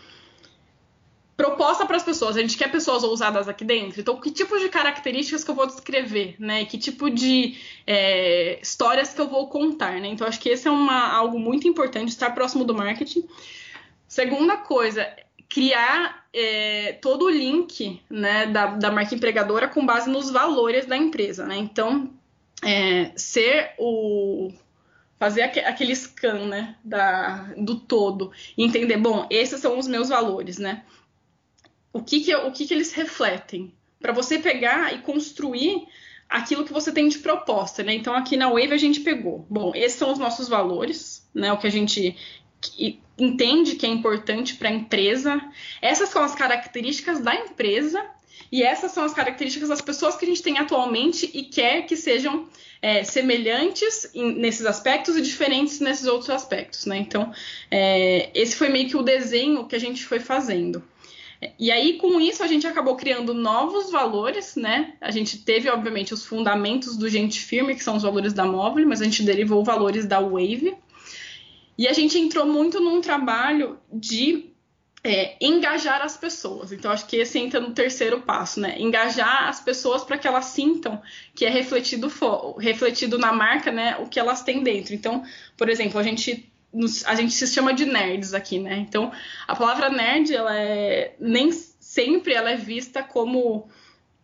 proposta 1.42 1.84
para 1.84 1.96
as 1.96 2.04
pessoas. 2.04 2.36
A 2.36 2.40
gente 2.40 2.56
quer 2.56 2.70
pessoas 2.70 3.02
ousadas 3.02 3.48
aqui 3.48 3.64
dentro. 3.64 4.00
Então, 4.00 4.16
que 4.20 4.30
tipo 4.30 4.56
de 4.60 4.68
características 4.68 5.42
que 5.42 5.50
eu 5.50 5.56
vou 5.56 5.66
descrever, 5.66 6.36
né? 6.38 6.64
Que 6.64 6.78
tipo 6.78 7.10
de 7.10 7.58
é, 7.84 8.60
histórias 8.62 9.12
que 9.12 9.20
eu 9.20 9.28
vou 9.28 9.48
contar, 9.48 10.00
né? 10.00 10.06
Então, 10.06 10.24
acho 10.24 10.38
que 10.38 10.48
esse 10.48 10.68
é 10.68 10.70
uma, 10.70 11.12
algo 11.12 11.40
muito 11.40 11.66
importante, 11.66 12.10
estar 12.10 12.30
próximo 12.30 12.64
do 12.64 12.72
marketing. 12.72 13.24
Segunda 14.06 14.56
coisa, 14.56 15.04
criar 15.48 16.28
é, 16.32 16.92
todo 17.02 17.24
o 17.24 17.30
link 17.30 18.00
né, 18.08 18.46
da, 18.46 18.66
da 18.66 18.92
marca 18.92 19.12
empregadora 19.12 19.66
com 19.66 19.84
base 19.84 20.08
nos 20.08 20.30
valores 20.30 20.86
da 20.86 20.96
empresa. 20.96 21.44
Né? 21.44 21.56
Então, 21.56 22.08
é, 22.62 23.10
ser 23.16 23.72
o. 23.80 24.52
fazer 25.18 25.42
aquele 25.42 25.96
scan 25.96 26.46
né, 26.46 26.76
da, 26.84 27.52
do 27.56 27.80
todo 27.80 28.30
e 28.56 28.64
entender, 28.64 28.96
bom, 28.96 29.26
esses 29.28 29.60
são 29.60 29.76
os 29.76 29.88
meus 29.88 30.08
valores, 30.08 30.58
né? 30.58 30.84
O 31.92 32.02
que, 32.02 32.20
que, 32.20 32.34
o 32.34 32.50
que, 32.52 32.66
que 32.66 32.74
eles 32.74 32.92
refletem? 32.92 33.72
Para 34.00 34.12
você 34.12 34.38
pegar 34.38 34.94
e 34.94 34.98
construir 34.98 35.86
aquilo 36.28 36.64
que 36.64 36.72
você 36.72 36.90
tem 36.90 37.08
de 37.08 37.18
proposta, 37.18 37.82
né? 37.82 37.94
Então 37.94 38.14
aqui 38.14 38.36
na 38.36 38.48
Wave 38.48 38.72
a 38.72 38.78
gente 38.78 39.00
pegou, 39.00 39.46
bom, 39.50 39.72
esses 39.74 39.98
são 39.98 40.10
os 40.10 40.18
nossos 40.18 40.48
valores, 40.48 41.28
né? 41.34 41.52
O 41.52 41.58
que 41.58 41.66
a 41.66 41.70
gente 41.70 42.16
entende 43.18 43.74
que 43.76 43.84
é 43.84 43.88
importante 43.88 44.54
para 44.54 44.68
a 44.68 44.72
empresa. 44.72 45.40
Essas 45.80 46.08
são 46.08 46.22
as 46.22 46.34
características 46.34 47.20
da 47.20 47.34
empresa 47.34 48.02
E 48.52 48.62
essas 48.62 48.92
são 48.92 49.02
as 49.02 49.14
características 49.14 49.70
das 49.70 49.80
pessoas 49.80 50.14
que 50.14 50.26
a 50.26 50.28
gente 50.28 50.42
tem 50.42 50.58
atualmente 50.58 51.30
e 51.32 51.42
quer 51.42 51.86
que 51.86 51.96
sejam 51.96 52.46
é, 52.82 53.02
semelhantes 53.02 54.10
em, 54.14 54.34
nesses 54.34 54.66
aspectos 54.66 55.16
e 55.16 55.22
diferentes 55.22 55.80
nesses 55.80 56.06
outros 56.06 56.28
aspectos, 56.28 56.84
né? 56.84 56.98
Então, 56.98 57.32
é, 57.70 58.30
esse 58.34 58.54
foi 58.54 58.68
meio 58.68 58.88
que 58.88 58.96
o 58.96 59.02
desenho 59.02 59.66
que 59.66 59.74
a 59.74 59.80
gente 59.80 60.04
foi 60.04 60.20
fazendo. 60.20 60.84
E 61.58 61.72
aí, 61.72 61.98
com 61.98 62.20
isso, 62.20 62.42
a 62.42 62.46
gente 62.46 62.66
acabou 62.66 62.94
criando 62.94 63.34
novos 63.34 63.90
valores, 63.90 64.54
né? 64.54 64.94
A 65.00 65.10
gente 65.10 65.38
teve, 65.38 65.68
obviamente, 65.68 66.14
os 66.14 66.24
fundamentos 66.24 66.96
do 66.96 67.08
Gente 67.08 67.40
Firme, 67.40 67.74
que 67.74 67.82
são 67.82 67.96
os 67.96 68.02
valores 68.04 68.32
da 68.32 68.44
Móvel, 68.44 68.86
mas 68.86 69.00
a 69.00 69.04
gente 69.04 69.24
derivou 69.24 69.64
valores 69.64 70.06
da 70.06 70.20
Wave. 70.20 70.76
E 71.76 71.88
a 71.88 71.92
gente 71.92 72.16
entrou 72.16 72.46
muito 72.46 72.80
num 72.80 73.00
trabalho 73.00 73.78
de 73.92 74.52
é, 75.02 75.36
engajar 75.40 76.00
as 76.02 76.16
pessoas. 76.16 76.70
Então, 76.70 76.92
acho 76.92 77.06
que 77.06 77.16
esse 77.16 77.38
entra 77.40 77.58
no 77.58 77.72
terceiro 77.72 78.20
passo, 78.20 78.60
né? 78.60 78.76
Engajar 78.78 79.48
as 79.48 79.58
pessoas 79.58 80.04
para 80.04 80.18
que 80.18 80.28
elas 80.28 80.44
sintam 80.44 81.02
que 81.34 81.44
é 81.44 81.50
refletido, 81.50 82.10
refletido 82.58 83.18
na 83.18 83.32
marca, 83.32 83.72
né? 83.72 83.96
O 83.96 84.06
que 84.06 84.20
elas 84.20 84.42
têm 84.42 84.62
dentro. 84.62 84.94
Então, 84.94 85.24
por 85.56 85.68
exemplo, 85.68 85.98
a 85.98 86.04
gente 86.04 86.51
a 87.06 87.14
gente 87.14 87.32
se 87.32 87.46
chama 87.46 87.74
de 87.74 87.84
nerds 87.84 88.32
aqui, 88.34 88.58
né? 88.58 88.76
Então, 88.76 89.12
a 89.46 89.54
palavra 89.54 89.90
nerd, 89.90 90.34
ela 90.34 90.56
é 90.56 91.14
nem 91.20 91.52
sempre 91.52 92.32
ela 92.32 92.50
é 92.50 92.56
vista 92.56 93.02
como 93.02 93.68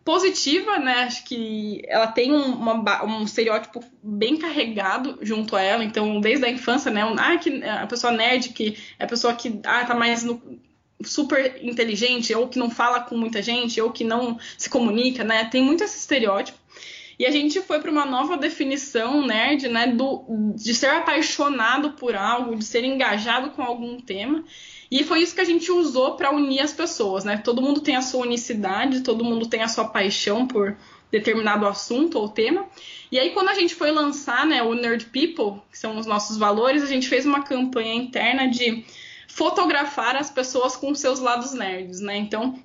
positiva, 0.03 0.79
né? 0.79 1.03
Acho 1.03 1.23
que 1.25 1.83
ela 1.87 2.07
tem 2.07 2.33
um, 2.33 2.53
uma, 2.53 3.03
um 3.05 3.23
estereótipo 3.23 3.83
bem 4.01 4.37
carregado 4.37 5.19
junto 5.21 5.55
a 5.55 5.61
ela. 5.61 5.83
Então, 5.83 6.19
desde 6.19 6.45
a 6.45 6.49
infância, 6.49 6.89
né? 6.89 7.03
Ah, 7.17 7.37
que 7.37 7.63
a 7.63 7.85
pessoa 7.85 8.11
nerd, 8.11 8.49
que 8.49 8.77
é 8.97 9.03
a 9.03 9.07
pessoa 9.07 9.35
que 9.35 9.59
ah, 9.63 9.85
tá 9.85 9.93
mais 9.93 10.23
no, 10.23 10.41
super 11.03 11.63
inteligente, 11.63 12.33
ou 12.33 12.47
que 12.47 12.59
não 12.59 12.69
fala 12.69 13.01
com 13.01 13.15
muita 13.15 13.41
gente, 13.41 13.79
ou 13.79 13.91
que 13.91 14.03
não 14.03 14.39
se 14.57 14.69
comunica, 14.69 15.23
né? 15.23 15.45
Tem 15.45 15.61
muito 15.61 15.83
esse 15.83 15.99
estereótipo. 15.99 16.57
E 17.19 17.25
a 17.25 17.31
gente 17.31 17.61
foi 17.61 17.81
para 17.81 17.91
uma 17.91 18.05
nova 18.05 18.37
definição 18.37 19.27
nerd, 19.27 19.67
né, 19.67 19.87
do, 19.87 20.23
de 20.55 20.73
ser 20.73 20.87
apaixonado 20.87 21.91
por 21.91 22.15
algo, 22.15 22.55
de 22.55 22.63
ser 22.63 22.85
engajado 22.85 23.49
com 23.49 23.61
algum 23.61 23.99
tema. 23.99 24.45
E 24.89 25.03
foi 25.03 25.19
isso 25.19 25.35
que 25.35 25.41
a 25.41 25.45
gente 25.45 25.69
usou 25.69 26.15
para 26.15 26.33
unir 26.33 26.61
as 26.61 26.71
pessoas, 26.71 27.25
né? 27.25 27.37
Todo 27.37 27.61
mundo 27.61 27.81
tem 27.81 27.97
a 27.97 28.01
sua 28.01 28.21
unicidade, 28.21 29.01
todo 29.01 29.25
mundo 29.25 29.47
tem 29.47 29.61
a 29.61 29.67
sua 29.67 29.85
paixão 29.89 30.47
por 30.47 30.77
determinado 31.11 31.67
assunto 31.67 32.17
ou 32.17 32.29
tema. 32.29 32.65
E 33.11 33.19
aí, 33.19 33.31
quando 33.31 33.49
a 33.49 33.53
gente 33.53 33.75
foi 33.75 33.91
lançar 33.91 34.47
né, 34.47 34.63
o 34.63 34.73
Nerd 34.73 35.05
People, 35.07 35.61
que 35.69 35.77
são 35.77 35.97
os 35.97 36.05
nossos 36.05 36.37
valores, 36.37 36.81
a 36.83 36.87
gente 36.87 37.09
fez 37.09 37.25
uma 37.25 37.43
campanha 37.43 37.93
interna 37.93 38.47
de 38.47 38.85
fotografar 39.27 40.15
as 40.15 40.31
pessoas 40.31 40.75
com 40.75 40.95
seus 40.95 41.19
lados 41.19 41.53
nerds, 41.53 41.99
né? 41.99 42.17
Então, 42.17 42.57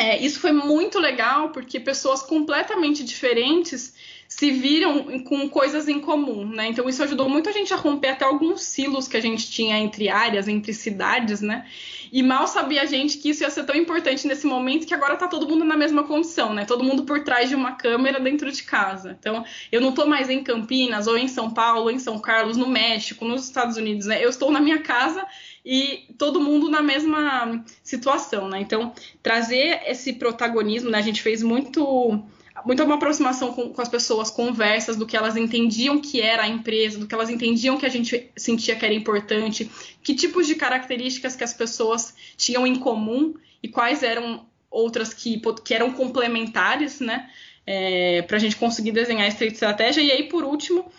é, 0.00 0.18
isso 0.18 0.40
foi 0.40 0.50
muito 0.50 0.98
legal 0.98 1.50
porque 1.50 1.78
pessoas 1.78 2.22
completamente 2.22 3.04
diferentes 3.04 3.92
se 4.30 4.52
viram 4.52 5.18
com 5.24 5.48
coisas 5.48 5.88
em 5.88 5.98
comum, 5.98 6.46
né? 6.46 6.68
Então 6.68 6.88
isso 6.88 7.02
ajudou 7.02 7.28
muito 7.28 7.48
a 7.48 7.52
gente 7.52 7.74
a 7.74 7.76
romper 7.76 8.10
até 8.10 8.24
alguns 8.24 8.62
silos 8.62 9.08
que 9.08 9.16
a 9.16 9.20
gente 9.20 9.50
tinha 9.50 9.76
entre 9.76 10.08
áreas, 10.08 10.46
entre 10.46 10.72
cidades, 10.72 11.40
né? 11.40 11.66
E 12.12 12.22
mal 12.22 12.46
sabia 12.46 12.82
a 12.82 12.86
gente 12.86 13.18
que 13.18 13.30
isso 13.30 13.42
ia 13.42 13.50
ser 13.50 13.64
tão 13.64 13.74
importante 13.74 14.28
nesse 14.28 14.46
momento 14.46 14.86
que 14.86 14.94
agora 14.94 15.16
tá 15.16 15.26
todo 15.26 15.48
mundo 15.48 15.64
na 15.64 15.76
mesma 15.76 16.04
condição, 16.04 16.54
né? 16.54 16.64
Todo 16.64 16.84
mundo 16.84 17.02
por 17.02 17.24
trás 17.24 17.48
de 17.48 17.56
uma 17.56 17.72
câmera 17.72 18.20
dentro 18.20 18.50
de 18.50 18.62
casa. 18.62 19.16
Então, 19.18 19.44
eu 19.70 19.80
não 19.80 19.92
tô 19.92 20.06
mais 20.06 20.30
em 20.30 20.44
Campinas, 20.44 21.08
ou 21.08 21.18
em 21.18 21.26
São 21.26 21.50
Paulo, 21.50 21.82
ou 21.82 21.90
em 21.90 21.98
São 21.98 22.18
Carlos, 22.18 22.56
no 22.56 22.68
México, 22.68 23.24
nos 23.24 23.44
Estados 23.44 23.76
Unidos, 23.76 24.06
né? 24.06 24.24
Eu 24.24 24.30
estou 24.30 24.50
na 24.52 24.60
minha 24.60 24.78
casa 24.78 25.26
e 25.64 26.04
todo 26.16 26.40
mundo 26.40 26.70
na 26.70 26.80
mesma 26.80 27.64
situação, 27.82 28.48
né? 28.48 28.60
Então, 28.60 28.92
trazer 29.22 29.82
esse 29.86 30.12
protagonismo, 30.12 30.88
né? 30.88 30.98
A 30.98 31.02
gente 31.02 31.20
fez 31.20 31.42
muito 31.42 32.24
muito 32.64 32.82
uma 32.82 32.96
aproximação 32.96 33.52
com, 33.52 33.70
com, 33.70 33.80
as 33.80 33.88
pessoas, 33.88 34.30
conversas 34.30 34.96
do 34.96 35.06
que 35.06 35.16
elas 35.16 35.36
entendiam 35.36 36.00
que 36.00 36.20
era 36.20 36.42
a 36.42 36.48
empresa, 36.48 36.98
do 36.98 37.06
que 37.06 37.14
elas 37.14 37.30
entendiam 37.30 37.78
que 37.78 37.86
a 37.86 37.90
gente 37.90 38.30
sentia 38.36 38.76
que 38.76 38.84
era 38.84 38.94
importante, 38.94 39.70
que 40.02 40.14
tipos 40.14 40.46
de 40.46 40.54
características 40.54 41.36
que 41.36 41.44
as 41.44 41.54
pessoas 41.54 42.14
tinham 42.36 42.66
em 42.66 42.76
comum 42.76 43.34
e 43.62 43.68
quais 43.68 44.02
eram 44.02 44.46
outras 44.70 45.12
que, 45.12 45.40
que 45.64 45.74
eram 45.74 45.92
complementares, 45.92 47.00
né? 47.00 47.28
É, 47.66 48.22
para 48.22 48.36
a 48.36 48.40
gente 48.40 48.56
conseguir 48.56 48.92
desenhar 48.92 49.26
essa 49.26 49.44
estratégia. 49.44 50.00
E 50.00 50.10
aí, 50.10 50.24
por 50.24 50.44
último, 50.44 50.90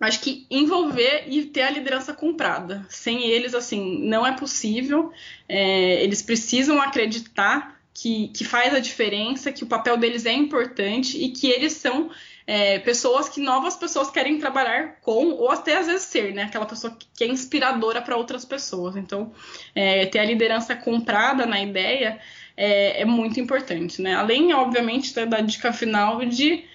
acho 0.00 0.20
que 0.20 0.46
envolver 0.50 1.24
e 1.28 1.44
ter 1.46 1.62
a 1.62 1.70
liderança 1.70 2.12
comprada. 2.12 2.86
Sem 2.88 3.24
eles, 3.24 3.54
assim, 3.54 4.06
não 4.06 4.26
é 4.26 4.32
possível. 4.32 5.12
É, 5.48 6.02
eles 6.02 6.22
precisam 6.22 6.80
acreditar 6.80 7.75
que, 7.96 8.28
que 8.28 8.44
faz 8.44 8.74
a 8.74 8.78
diferença, 8.78 9.50
que 9.50 9.64
o 9.64 9.66
papel 9.66 9.96
deles 9.96 10.26
é 10.26 10.32
importante 10.32 11.16
e 11.16 11.30
que 11.30 11.48
eles 11.48 11.72
são 11.72 12.10
é, 12.46 12.78
pessoas 12.78 13.26
que 13.26 13.40
novas 13.40 13.74
pessoas 13.74 14.10
querem 14.10 14.38
trabalhar 14.38 15.00
com, 15.00 15.30
ou 15.30 15.50
até 15.50 15.78
às 15.78 15.86
vezes 15.86 16.02
ser, 16.02 16.34
né? 16.34 16.42
Aquela 16.42 16.66
pessoa 16.66 16.94
que 17.14 17.24
é 17.24 17.26
inspiradora 17.26 18.02
para 18.02 18.14
outras 18.14 18.44
pessoas. 18.44 18.96
Então, 18.96 19.32
é, 19.74 20.04
ter 20.04 20.18
a 20.18 20.26
liderança 20.26 20.76
comprada 20.76 21.46
na 21.46 21.58
ideia 21.58 22.20
é, 22.54 23.00
é 23.00 23.04
muito 23.06 23.40
importante, 23.40 24.02
né? 24.02 24.14
Além, 24.14 24.52
obviamente, 24.52 25.14
da 25.24 25.40
dica 25.40 25.72
final 25.72 26.22
de 26.26 26.66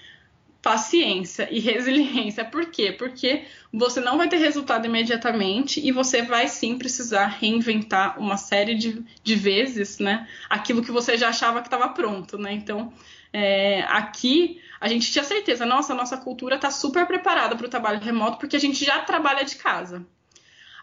paciência 0.59 1.47
e 1.51 1.59
resiliência. 1.59 2.43
Por 2.43 2.65
quê? 2.71 2.91
Porque 2.91 3.43
você 3.73 4.01
não 4.01 4.17
vai 4.17 4.27
ter 4.27 4.37
resultado 4.37 4.85
imediatamente 4.85 5.79
e 5.85 5.91
você 5.91 6.21
vai 6.21 6.47
sim 6.47 6.77
precisar 6.77 7.27
reinventar 7.27 8.19
uma 8.19 8.37
série 8.37 8.75
de, 8.75 9.03
de 9.23 9.35
vezes, 9.35 9.99
né? 9.99 10.27
Aquilo 10.49 10.83
que 10.83 10.91
você 10.91 11.17
já 11.17 11.29
achava 11.29 11.61
que 11.61 11.67
estava 11.67 11.89
pronto, 11.89 12.37
né? 12.37 12.51
Então, 12.51 12.91
é, 13.31 13.83
aqui 13.83 14.61
a 14.79 14.87
gente 14.87 15.11
tinha 15.11 15.23
certeza, 15.23 15.65
nossa, 15.65 15.93
nossa 15.93 16.17
cultura 16.17 16.55
está 16.55 16.69
super 16.69 17.05
preparada 17.05 17.55
para 17.55 17.65
o 17.65 17.69
trabalho 17.69 18.01
remoto 18.01 18.37
porque 18.37 18.55
a 18.55 18.59
gente 18.59 18.83
já 18.83 18.99
trabalha 18.99 19.45
de 19.45 19.55
casa 19.55 20.05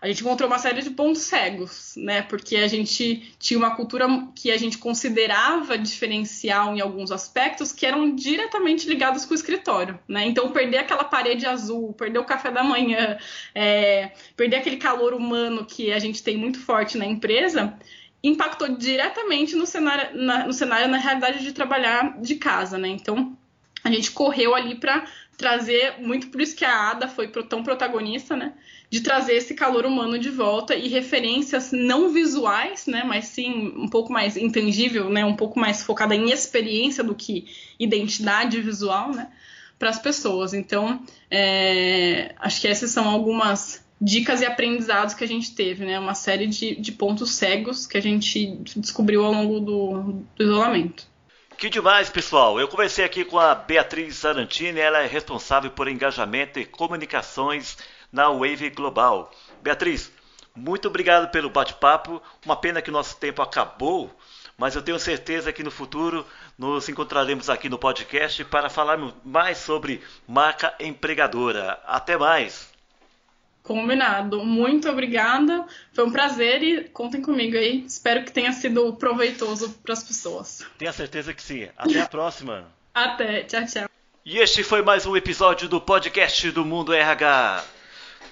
a 0.01 0.07
gente 0.07 0.21
encontrou 0.21 0.49
uma 0.49 0.59
série 0.59 0.83
de 0.83 0.91
pontos 0.91 1.23
cegos, 1.23 1.95
né? 1.97 2.23
Porque 2.23 2.57
a 2.57 2.69
gente 2.69 3.35
tinha 3.39 3.59
uma 3.59 3.75
cultura 3.75 4.07
que 4.35 4.51
a 4.51 4.57
gente 4.57 4.79
considerava 4.79 5.77
diferencial 5.77 6.75
em 6.75 6.81
alguns 6.81 7.11
aspectos 7.11 7.73
que 7.73 7.87
eram 7.87 8.15
diretamente 8.15 8.89
ligados 8.89 9.25
com 9.25 9.33
o 9.33 9.37
escritório, 9.37 9.99
né? 10.07 10.27
Então, 10.27 10.51
perder 10.51 10.79
aquela 10.79 11.05
parede 11.05 11.47
azul, 11.47 11.93
perder 11.93 12.19
o 12.19 12.25
café 12.25 12.51
da 12.51 12.63
manhã, 12.63 13.19
é, 13.55 14.13
perder 14.37 14.57
aquele 14.57 14.77
calor 14.77 15.15
humano 15.15 15.65
que 15.65 15.93
a 15.93 15.99
gente 15.99 16.23
tem 16.23 16.37
muito 16.37 16.61
forte 16.61 16.99
na 16.99 17.07
empresa, 17.07 17.79
impactou 18.23 18.77
diretamente 18.77 19.55
no 19.55 19.67
cenário, 19.67 20.17
na, 20.21 20.47
no 20.47 20.53
cenário, 20.53 20.89
na 20.89 20.99
realidade 20.99 21.43
de 21.43 21.53
trabalhar 21.53 22.21
de 22.21 22.35
casa, 22.35 22.77
né? 22.77 22.89
Então, 22.89 23.38
a 23.89 23.93
gente 23.93 24.11
correu 24.11 24.55
ali 24.55 24.75
para 24.75 25.05
trazer, 25.37 25.95
muito 26.01 26.29
por 26.29 26.41
isso 26.41 26.57
que 26.57 26.65
a 26.65 26.91
Ada 26.91 27.09
foi 27.09 27.29
tão 27.29 27.63
protagonista, 27.63 28.37
né? 28.37 28.55
De 28.91 29.01
trazer 29.01 29.35
esse 29.35 29.55
calor 29.55 29.87
humano 29.87 30.19
de 30.19 30.31
volta 30.31 30.75
e 30.75 30.89
referências 30.89 31.71
não 31.71 32.13
visuais, 32.13 32.87
né? 32.87 33.05
Mas 33.05 33.27
sim 33.27 33.73
um 33.77 33.89
pouco 33.89 34.13
mais 34.13 34.37
intangível, 34.37 35.09
né? 35.09 35.25
Um 35.25 35.37
pouco 35.37 35.59
mais 35.59 35.83
focada 35.83 36.15
em 36.15 36.31
experiência 36.31 37.05
do 37.05 37.15
que 37.15 37.47
identidade 37.79 38.61
visual, 38.61 39.13
né? 39.13 39.29
Para 39.79 39.91
as 39.91 39.99
pessoas. 40.01 40.53
Então, 40.53 41.01
é, 41.31 42.35
acho 42.41 42.61
que 42.61 42.67
essas 42.67 42.91
são 42.91 43.09
algumas 43.09 43.87
dicas 44.01 44.41
e 44.41 44.47
aprendizados 44.47 45.15
que 45.15 45.23
a 45.23 45.29
gente 45.29 45.55
teve, 45.55 45.85
né? 45.85 46.01
Uma 46.01 46.15
série 46.15 46.49
de, 46.49 46.75
de 46.75 46.91
pontos 46.91 47.31
cegos 47.31 47.87
que 47.87 47.97
a 47.97 48.03
gente 48.03 48.59
descobriu 48.77 49.25
ao 49.25 49.33
longo 49.33 49.61
do, 49.61 50.23
do 50.37 50.43
isolamento. 50.43 51.07
Que 51.59 51.69
demais, 51.69 52.09
pessoal! 52.09 52.61
Eu 52.61 52.69
conversei 52.69 53.05
aqui 53.05 53.25
com 53.25 53.37
a 53.37 53.53
Beatriz 53.53 54.15
Sarantini, 54.19 54.79
ela 54.79 55.03
é 55.03 55.09
responsável 55.09 55.69
por 55.73 55.89
engajamento 55.89 56.61
e 56.61 56.65
comunicações 56.65 57.77
na 58.13 58.31
Wave 58.31 58.71
Global. 58.71 59.33
Beatriz, 59.61 60.09
muito 60.55 60.87
obrigado 60.87 61.33
pelo 61.33 61.51
bate-papo. 61.51 62.23
Uma 62.45 62.55
pena 62.55 62.81
que 62.81 62.93
nosso 62.93 63.17
tempo 63.17 63.43
acabou, 63.43 64.09
mas 64.57 64.77
eu 64.77 64.83
tenho 64.83 65.01
certeza 65.01 65.53
que 65.53 65.65
no 65.65 65.71
futuro 65.73 66.25
nos 66.57 66.89
encontraremos 66.89 67.51
aqui 67.51 67.69
no 67.69 67.77
podcast 67.77 68.45
para 68.45 68.71
falar 68.71 68.97
mais 69.25 69.59
sobre 69.59 70.01
marca 70.29 70.73
empregadora. 70.79 71.83
Até 71.85 72.17
mais! 72.17 72.78
Combinado. 73.69 74.43
Muito 74.43 74.89
obrigada. 74.89 75.67
Foi 75.93 76.07
um 76.07 76.11
prazer 76.11 76.63
e 76.63 76.85
contem 76.85 77.21
comigo 77.21 77.55
aí. 77.55 77.85
Espero 77.85 78.25
que 78.25 78.33
tenha 78.33 78.51
sido 78.51 78.95
proveitoso 78.95 79.75
para 79.85 79.93
as 79.93 80.03
pessoas. 80.03 80.65
Tenho 80.79 80.91
certeza 80.91 81.35
que 81.35 81.43
sim. 81.43 81.69
Até 81.77 82.01
a 82.01 82.09
próxima. 82.09 82.65
Até. 82.95 83.43
Tchau, 83.43 83.67
tchau. 83.67 83.87
E 84.25 84.39
este 84.39 84.63
foi 84.63 84.81
mais 84.81 85.05
um 85.05 85.15
episódio 85.15 85.69
do 85.69 85.83
podcast 85.83 86.51
do 86.51 86.65
Mundo 86.65 86.95
RH. 86.95 87.63